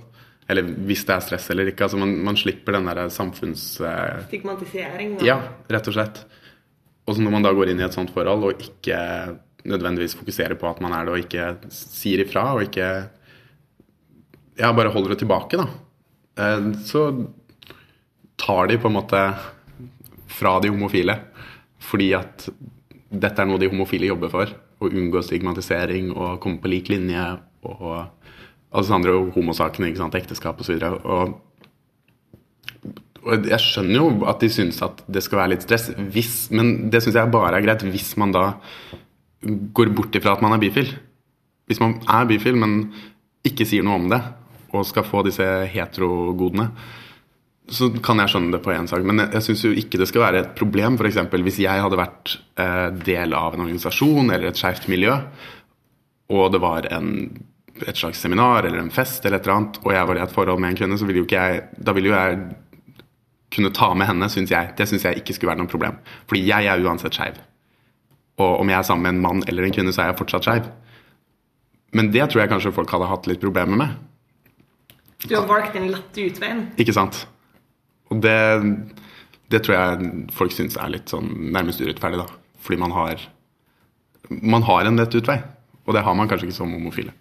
Eller 0.51 0.67
hvis 0.89 1.07
det 1.09 1.15
er 1.15 1.25
stress 1.25 1.49
eller 1.53 1.71
ikke. 1.71 1.87
altså 1.87 1.99
Man, 2.01 2.15
man 2.27 2.37
slipper 2.37 2.77
den 2.77 2.89
der 2.91 3.09
samfunns... 3.13 3.81
Eh, 3.81 4.25
Stigmatisering. 4.29 5.17
da. 5.19 5.29
ja, 5.29 5.39
rett 5.73 5.89
og 5.89 5.97
slett. 5.97 6.21
Og 7.05 7.17
så 7.17 7.25
når 7.25 7.35
man 7.37 7.47
da 7.47 7.53
går 7.57 7.73
inn 7.73 7.81
i 7.81 7.87
et 7.87 7.97
sånt 7.97 8.13
forhold 8.13 8.49
og 8.51 8.65
ikke 8.65 8.99
nødvendigvis 9.65 10.17
fokuserer 10.19 10.59
på 10.61 10.69
at 10.69 10.83
man 10.85 10.93
er 10.93 11.07
det, 11.07 11.15
og 11.15 11.23
ikke 11.25 11.73
sier 11.73 12.21
ifra, 12.25 12.51
og 12.57 12.67
ikke 12.67 12.89
ja, 14.61 14.69
bare 14.77 14.93
holder 14.93 15.15
det 15.15 15.23
tilbake, 15.25 15.61
da, 15.61 15.67
eh, 16.41 16.69
så 16.85 17.07
tar 18.41 18.69
de 18.69 18.79
på 18.81 18.91
en 18.91 18.99
måte 18.99 19.23
fra 20.35 20.59
de 20.61 20.73
homofile. 20.73 21.17
Fordi 21.85 22.11
at 22.17 22.49
dette 23.15 23.41
er 23.43 23.49
noe 23.49 23.61
de 23.61 23.71
homofile 23.71 24.09
jobber 24.09 24.33
for. 24.33 24.53
Å 24.83 24.91
unngå 24.91 25.23
stigmatisering 25.25 26.11
og 26.13 26.41
komme 26.43 26.61
på 26.63 26.71
lik 26.73 26.91
linje. 26.93 27.25
Og 27.65 28.24
alle 28.75 28.83
disse 28.83 28.97
andre 28.97 29.17
homosakene, 29.37 29.89
ikke 29.91 30.03
sant, 30.03 30.17
ekteskap 30.19 30.61
osv. 30.61 30.81
Og, 30.83 31.37
og 33.25 33.49
jeg 33.49 33.61
skjønner 33.63 34.01
jo 34.01 34.09
at 34.31 34.43
de 34.43 34.51
syns 34.51 34.81
at 34.85 35.05
det 35.07 35.23
skal 35.25 35.45
være 35.45 35.55
litt 35.55 35.67
stress, 35.67 35.93
hvis, 35.95 36.35
men 36.55 36.91
det 36.91 37.05
syns 37.05 37.21
jeg 37.21 37.33
bare 37.35 37.55
er 37.61 37.67
greit 37.67 37.87
hvis 37.87 38.17
man 38.21 38.35
da 38.35 38.49
går 39.45 39.93
bort 39.95 40.17
ifra 40.19 40.35
at 40.35 40.43
man 40.43 40.57
er 40.57 40.63
bifil. 40.63 40.91
Hvis 41.71 41.81
man 41.81 42.01
er 42.11 42.27
bifil, 42.29 42.59
men 42.59 42.91
ikke 43.47 43.67
sier 43.69 43.87
noe 43.87 44.01
om 44.01 44.11
det, 44.11 44.21
og 44.75 44.87
skal 44.89 45.07
få 45.07 45.23
disse 45.23 45.47
heterogodene, 45.71 46.69
så 47.71 47.89
kan 48.05 48.21
jeg 48.21 48.33
skjønne 48.33 48.53
det 48.53 48.61
på 48.65 48.75
én 48.75 48.89
sak. 48.91 49.05
Men 49.07 49.23
jeg, 49.23 49.31
jeg 49.39 49.47
syns 49.47 49.65
jo 49.65 49.73
ikke 49.85 50.01
det 50.01 50.11
skal 50.11 50.27
være 50.27 50.43
et 50.43 50.53
problem 50.59 50.99
f.eks. 50.99 51.21
hvis 51.47 51.63
jeg 51.63 51.85
hadde 51.85 52.01
vært 52.01 52.35
eh, 52.61 52.89
del 53.07 53.37
av 53.39 53.55
en 53.55 53.65
organisasjon 53.65 54.27
eller 54.27 54.51
et 54.51 54.61
skeivt 54.61 54.91
miljø, 54.93 55.15
og 56.35 56.51
det 56.53 56.61
var 56.61 56.89
en, 56.93 57.09
et 57.83 57.99
slags 57.99 58.21
seminar 58.23 58.65
eller 58.65 58.79
en 58.79 58.93
fest 58.95 59.25
eller 59.25 59.41
et 59.41 59.47
eller 59.47 59.57
annet, 59.57 59.81
og 59.83 59.93
jeg 59.93 60.07
var 60.07 60.19
i 60.19 60.23
et 60.23 60.35
forhold 60.35 60.61
med 60.63 60.71
en 60.71 60.79
kvinne, 60.79 60.99
så 60.99 61.09
ville 61.09 61.23
jo 61.23 61.27
ikke 61.27 61.41
jeg 61.43 61.65
Da 61.85 61.95
ville 61.97 62.13
jo 62.13 62.15
jeg 62.15 62.39
kunne 63.55 63.71
ta 63.75 63.93
med 63.95 64.09
henne, 64.09 64.29
syns 64.31 64.51
jeg. 64.51 64.73
Det 64.79 64.87
syns 64.91 65.05
jeg 65.07 65.21
ikke 65.21 65.35
skulle 65.37 65.53
være 65.53 65.63
noe 65.63 65.71
problem. 65.71 65.99
Fordi 66.31 66.43
jeg 66.47 66.67
er 66.67 66.83
uansett 66.83 67.15
skeiv. 67.15 67.37
Og 68.43 68.61
om 68.65 68.71
jeg 68.71 68.79
er 68.79 68.87
sammen 68.87 69.07
med 69.07 69.15
en 69.15 69.23
mann 69.23 69.45
eller 69.51 69.67
en 69.67 69.75
kvinne, 69.75 69.93
så 69.95 70.03
er 70.03 70.11
jeg 70.11 70.19
fortsatt 70.19 70.49
skeiv. 70.49 70.67
Men 71.95 72.11
det 72.11 72.27
tror 72.31 72.43
jeg 72.43 72.51
kanskje 72.51 72.75
folk 72.75 72.91
hadde 72.91 73.07
hatt 73.07 73.29
litt 73.31 73.43
problemer 73.43 73.79
med. 73.79 73.95
Du 75.29 75.37
har 75.37 75.47
valgt 75.47 75.77
den 75.79 75.87
lette 75.93 76.27
utveien. 76.27 76.67
Ikke 76.83 76.97
sant? 76.97 77.25
Og 78.11 78.19
det, 78.25 78.35
det 79.55 79.63
tror 79.65 79.77
jeg 79.79 80.11
folk 80.35 80.53
syns 80.53 80.75
er 80.81 80.91
litt 80.97 81.13
sånn 81.13 81.31
nærmest 81.55 81.83
urettferdig, 81.85 82.25
da. 82.25 82.27
Fordi 82.65 82.81
man 82.81 82.95
har 82.97 83.31
Man 84.31 84.63
har 84.65 84.87
en 84.89 84.97
lett 84.97 85.15
utvei. 85.15 85.37
Og 85.85 85.95
det 85.95 86.03
har 86.03 86.15
man 86.17 86.27
kanskje 86.29 86.49
ikke 86.49 86.57
som 86.57 86.73
homofile. 86.73 87.13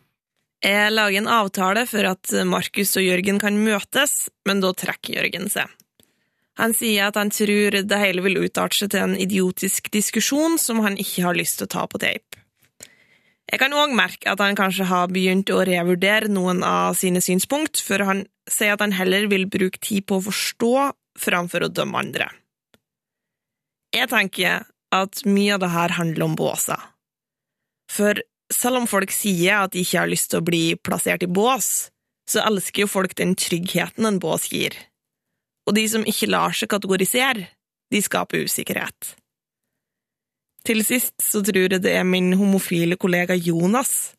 Jeg 0.63 0.91
lager 0.93 1.19
en 1.19 1.27
avtale 1.27 1.83
for 1.89 2.07
at 2.07 2.31
Markus 2.47 2.93
og 2.95 3.03
Jørgen 3.03 3.39
kan 3.41 3.57
møtes, 3.59 4.29
men 4.47 4.61
da 4.63 4.71
trekker 4.71 5.17
Jørgen 5.17 5.49
seg. 5.51 5.67
Han 6.61 6.75
sier 6.77 7.09
at 7.09 7.17
han 7.17 7.33
tror 7.33 7.79
det 7.81 7.99
hele 7.99 8.23
vil 8.23 8.43
utarte 8.45 8.77
seg 8.77 8.93
til 8.93 9.03
en 9.03 9.17
idiotisk 9.19 9.89
diskusjon 9.93 10.59
som 10.61 10.83
han 10.85 10.95
ikke 11.01 11.25
har 11.25 11.37
lyst 11.37 11.59
til 11.59 11.67
å 11.67 11.73
ta 11.75 11.85
på 11.89 11.99
tape. 12.01 12.39
Jeg 13.49 13.59
kan 13.61 13.75
òg 13.75 13.91
merke 13.93 14.31
at 14.31 14.41
han 14.41 14.55
kanskje 14.57 14.87
har 14.89 15.11
begynt 15.13 15.51
å 15.53 15.63
revurdere 15.67 16.29
noen 16.31 16.63
av 16.65 16.95
sine 16.97 17.21
synspunkt, 17.21 17.81
før 17.83 18.05
han 18.07 18.23
sier 18.49 18.77
at 18.77 18.81
han 18.81 18.95
heller 18.95 19.27
vil 19.29 19.49
bruke 19.51 19.81
tid 19.83 20.07
på 20.07 20.17
å 20.17 20.25
forstå 20.29 20.73
framfor 21.19 21.67
å 21.67 21.73
dømme 21.73 21.99
andre. 21.99 22.29
Jeg 23.93 24.09
tenker 24.09 24.63
at 24.93 25.25
mye 25.27 25.57
av 25.57 25.61
det 25.61 25.73
her 25.73 25.97
handler 25.99 26.25
om 26.25 26.37
båser. 26.37 26.81
For 27.91 28.17
selv 28.55 28.81
om 28.81 28.87
folk 28.89 29.11
sier 29.13 29.65
at 29.65 29.73
de 29.73 29.83
ikke 29.83 30.01
har 30.01 30.11
lyst 30.11 30.31
til 30.31 30.41
å 30.41 30.45
bli 30.45 30.63
plassert 30.79 31.25
i 31.25 31.29
bås, 31.29 31.89
så 32.29 32.43
elsker 32.47 32.85
jo 32.85 32.91
folk 32.91 33.15
den 33.19 33.35
tryggheten 33.39 34.07
en 34.07 34.21
bås 34.23 34.47
gir. 34.53 34.75
Og 35.67 35.75
de 35.77 35.83
som 35.89 36.05
ikke 36.07 36.31
lar 36.31 36.55
seg 36.55 36.71
kategorisere, 36.71 37.49
de 37.91 38.01
skaper 38.01 38.47
usikkerhet. 38.47 39.13
Til 40.63 40.79
sist 40.87 41.15
så 41.21 41.43
tror 41.43 41.75
jeg 41.75 41.83
det 41.83 41.91
er 41.97 42.07
min 42.07 42.31
homofile 42.39 42.95
kollega 42.99 43.35
Jonas 43.35 44.13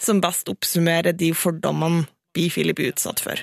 som 0.00 0.22
best 0.24 0.48
oppsummerer 0.50 1.14
de 1.14 1.30
fordommene 1.36 2.06
bifile 2.34 2.74
blir 2.74 2.94
utsatt 2.94 3.20
for. 3.22 3.38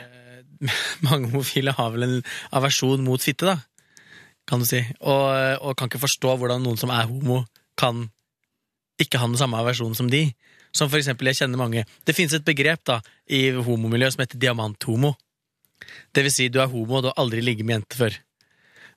mange 1.07 1.29
homofile 1.29 1.73
har 1.77 1.93
vel 1.93 2.05
en 2.07 2.15
aversjon 2.57 3.05
mot 3.05 3.21
fitte, 3.23 3.53
da, 3.53 3.59
kan 4.49 4.63
du 4.63 4.67
si. 4.67 4.81
Og, 4.99 5.27
og 5.61 5.77
kan 5.77 5.91
ikke 5.91 6.03
forstå 6.03 6.35
hvordan 6.41 6.65
noen 6.65 6.79
som 6.81 6.91
er 6.93 7.07
homo, 7.09 7.43
kan 7.79 8.09
ikke 8.99 9.21
ha 9.21 9.27
den 9.29 9.39
samme 9.39 9.61
versjonen 9.65 9.97
som 9.97 10.09
de. 10.11 10.27
Som 10.75 10.89
for 10.91 10.99
eksempel, 10.99 11.31
jeg 11.31 11.39
kjenner 11.39 11.57
mange 11.57 11.81
Det 12.05 12.13
finnes 12.13 12.35
et 12.37 12.45
begrep 12.45 12.83
da 12.85 12.99
i 13.25 13.47
homomiljøet 13.55 14.13
som 14.13 14.21
heter 14.21 14.41
diamanthomo. 14.41 15.15
Det 16.13 16.25
vil 16.25 16.33
si, 16.33 16.49
du 16.51 16.59
er 16.61 16.69
homo, 16.69 16.99
og 16.99 17.05
du 17.05 17.09
har 17.09 17.21
aldri 17.21 17.41
ligget 17.41 17.65
med 17.65 17.79
jente 17.79 17.97
før. 17.97 18.17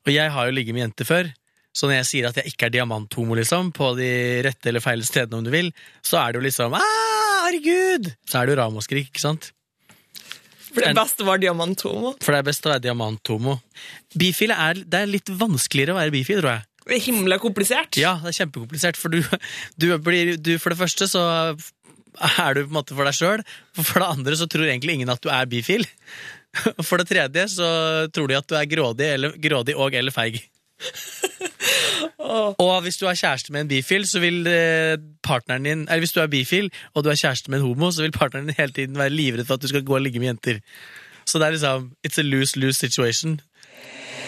Og 0.03 0.13
jeg 0.13 0.35
har 0.35 0.49
jo 0.49 0.55
ligget 0.57 0.77
med 0.77 0.87
jente 0.89 1.07
før, 1.09 1.33
Så 1.73 1.89
når 1.89 2.03
jeg 2.03 2.05
sier 2.05 2.27
at 2.29 2.37
jeg 2.37 2.51
ikke 2.53 2.67
er 2.67 2.73
diamanthomo, 2.75 3.33
liksom, 3.33 3.71
på 3.73 3.95
de 3.97 4.43
rette 4.45 4.69
eller 4.69 4.83
feile 4.85 5.07
stedene, 5.09 5.39
om 5.39 5.45
du 5.47 5.49
vil, 5.49 5.71
så 6.05 6.19
er 6.21 6.35
det 6.35 6.43
jo 6.43 6.45
liksom 6.45 6.75
ah, 6.77 7.47
herregud! 7.47 8.11
Så 8.29 8.43
er 8.43 8.45
det 8.45 8.53
jo 8.53 8.59
ramaskrik, 8.61 9.09
ikke 9.09 9.23
sant? 9.23 9.55
For 10.73 10.85
det 10.85 10.93
beste 10.97 11.25
var 11.25 11.41
diamanthomo. 11.41 12.13
For 12.21 12.33
det 12.33 12.43
er 12.43 12.49
best 12.51 12.69
å 12.69 12.75
være 12.75 12.85
diamanthomo. 12.87 13.57
Bifile 14.13 14.57
er, 14.69 14.83
det 14.85 15.01
er 15.01 15.11
litt 15.11 15.33
vanskeligere 15.33 15.97
å 15.97 16.01
være 16.03 16.13
bifil, 16.13 16.43
tror 16.43 16.53
jeg. 16.55 16.69
Det 16.89 16.97
er 16.97 17.05
himla 17.05 17.39
komplisert. 17.43 17.99
Ja, 18.01 18.17
det 18.23 18.33
er 18.33 18.39
kjempekomplisert, 18.43 18.99
for 18.99 19.13
du, 19.13 19.21
du 19.81 19.89
blir 20.03 20.37
du, 20.37 20.57
For 20.63 20.75
det 20.75 20.81
første 20.81 21.09
så 21.11 21.23
er 22.13 22.55
du 22.55 22.65
på 22.65 22.71
en 22.71 22.79
måte 22.79 22.97
for 22.97 23.09
deg 23.09 23.17
sjøl. 23.17 23.45
For 23.79 24.03
det 24.03 24.09
andre 24.09 24.39
så 24.39 24.49
tror 24.51 24.69
egentlig 24.69 24.99
ingen 24.99 25.13
at 25.13 25.23
du 25.23 25.31
er 25.33 25.51
bifil. 25.51 25.87
For 26.85 27.01
det 27.01 27.09
tredje 27.09 27.47
så 27.55 27.69
tror 28.13 28.29
de 28.29 28.37
at 28.37 28.49
du 28.51 28.59
er 28.59 28.69
grådig, 28.69 29.07
eller, 29.15 29.39
grådig 29.41 29.77
og 29.79 29.95
eller 29.97 30.13
feig. 30.15 30.43
Og 32.23 32.77
hvis 32.85 32.99
du 33.01 33.07
er 33.07 33.19
kjæreste 33.19 33.53
med 33.55 33.65
en 33.65 33.71
bifil, 33.71 34.05
så 34.09 34.21
vil 34.23 34.47
eh, 34.47 34.99
partneren 35.23 35.67
din 35.67 35.85
Eller 35.89 36.03
hvis 36.05 36.13
du 36.13 36.21
er 36.21 36.31
bifil, 36.31 36.71
og 36.95 37.05
du 37.05 37.11
er 37.11 37.19
kjæreste 37.19 37.51
med 37.51 37.61
en 37.61 37.67
homo, 37.67 37.91
så 37.91 38.03
vil 38.03 38.15
partneren 38.15 38.47
din 38.47 38.59
hele 38.59 38.73
tiden 38.73 38.99
være 38.99 39.15
livredd 39.15 39.47
for 39.47 39.55
at 39.55 39.63
du 39.63 39.69
skal 39.71 39.85
gå 39.85 39.95
og 39.95 40.03
ligge 40.03 40.21
med 40.21 40.33
jenter. 40.33 40.61
Så 41.27 41.39
det 41.39 41.47
er 41.47 41.57
liksom 41.57 41.91
It's 42.07 42.19
a 42.19 42.23
lose-lose 42.23 42.79
situation. 42.79 43.41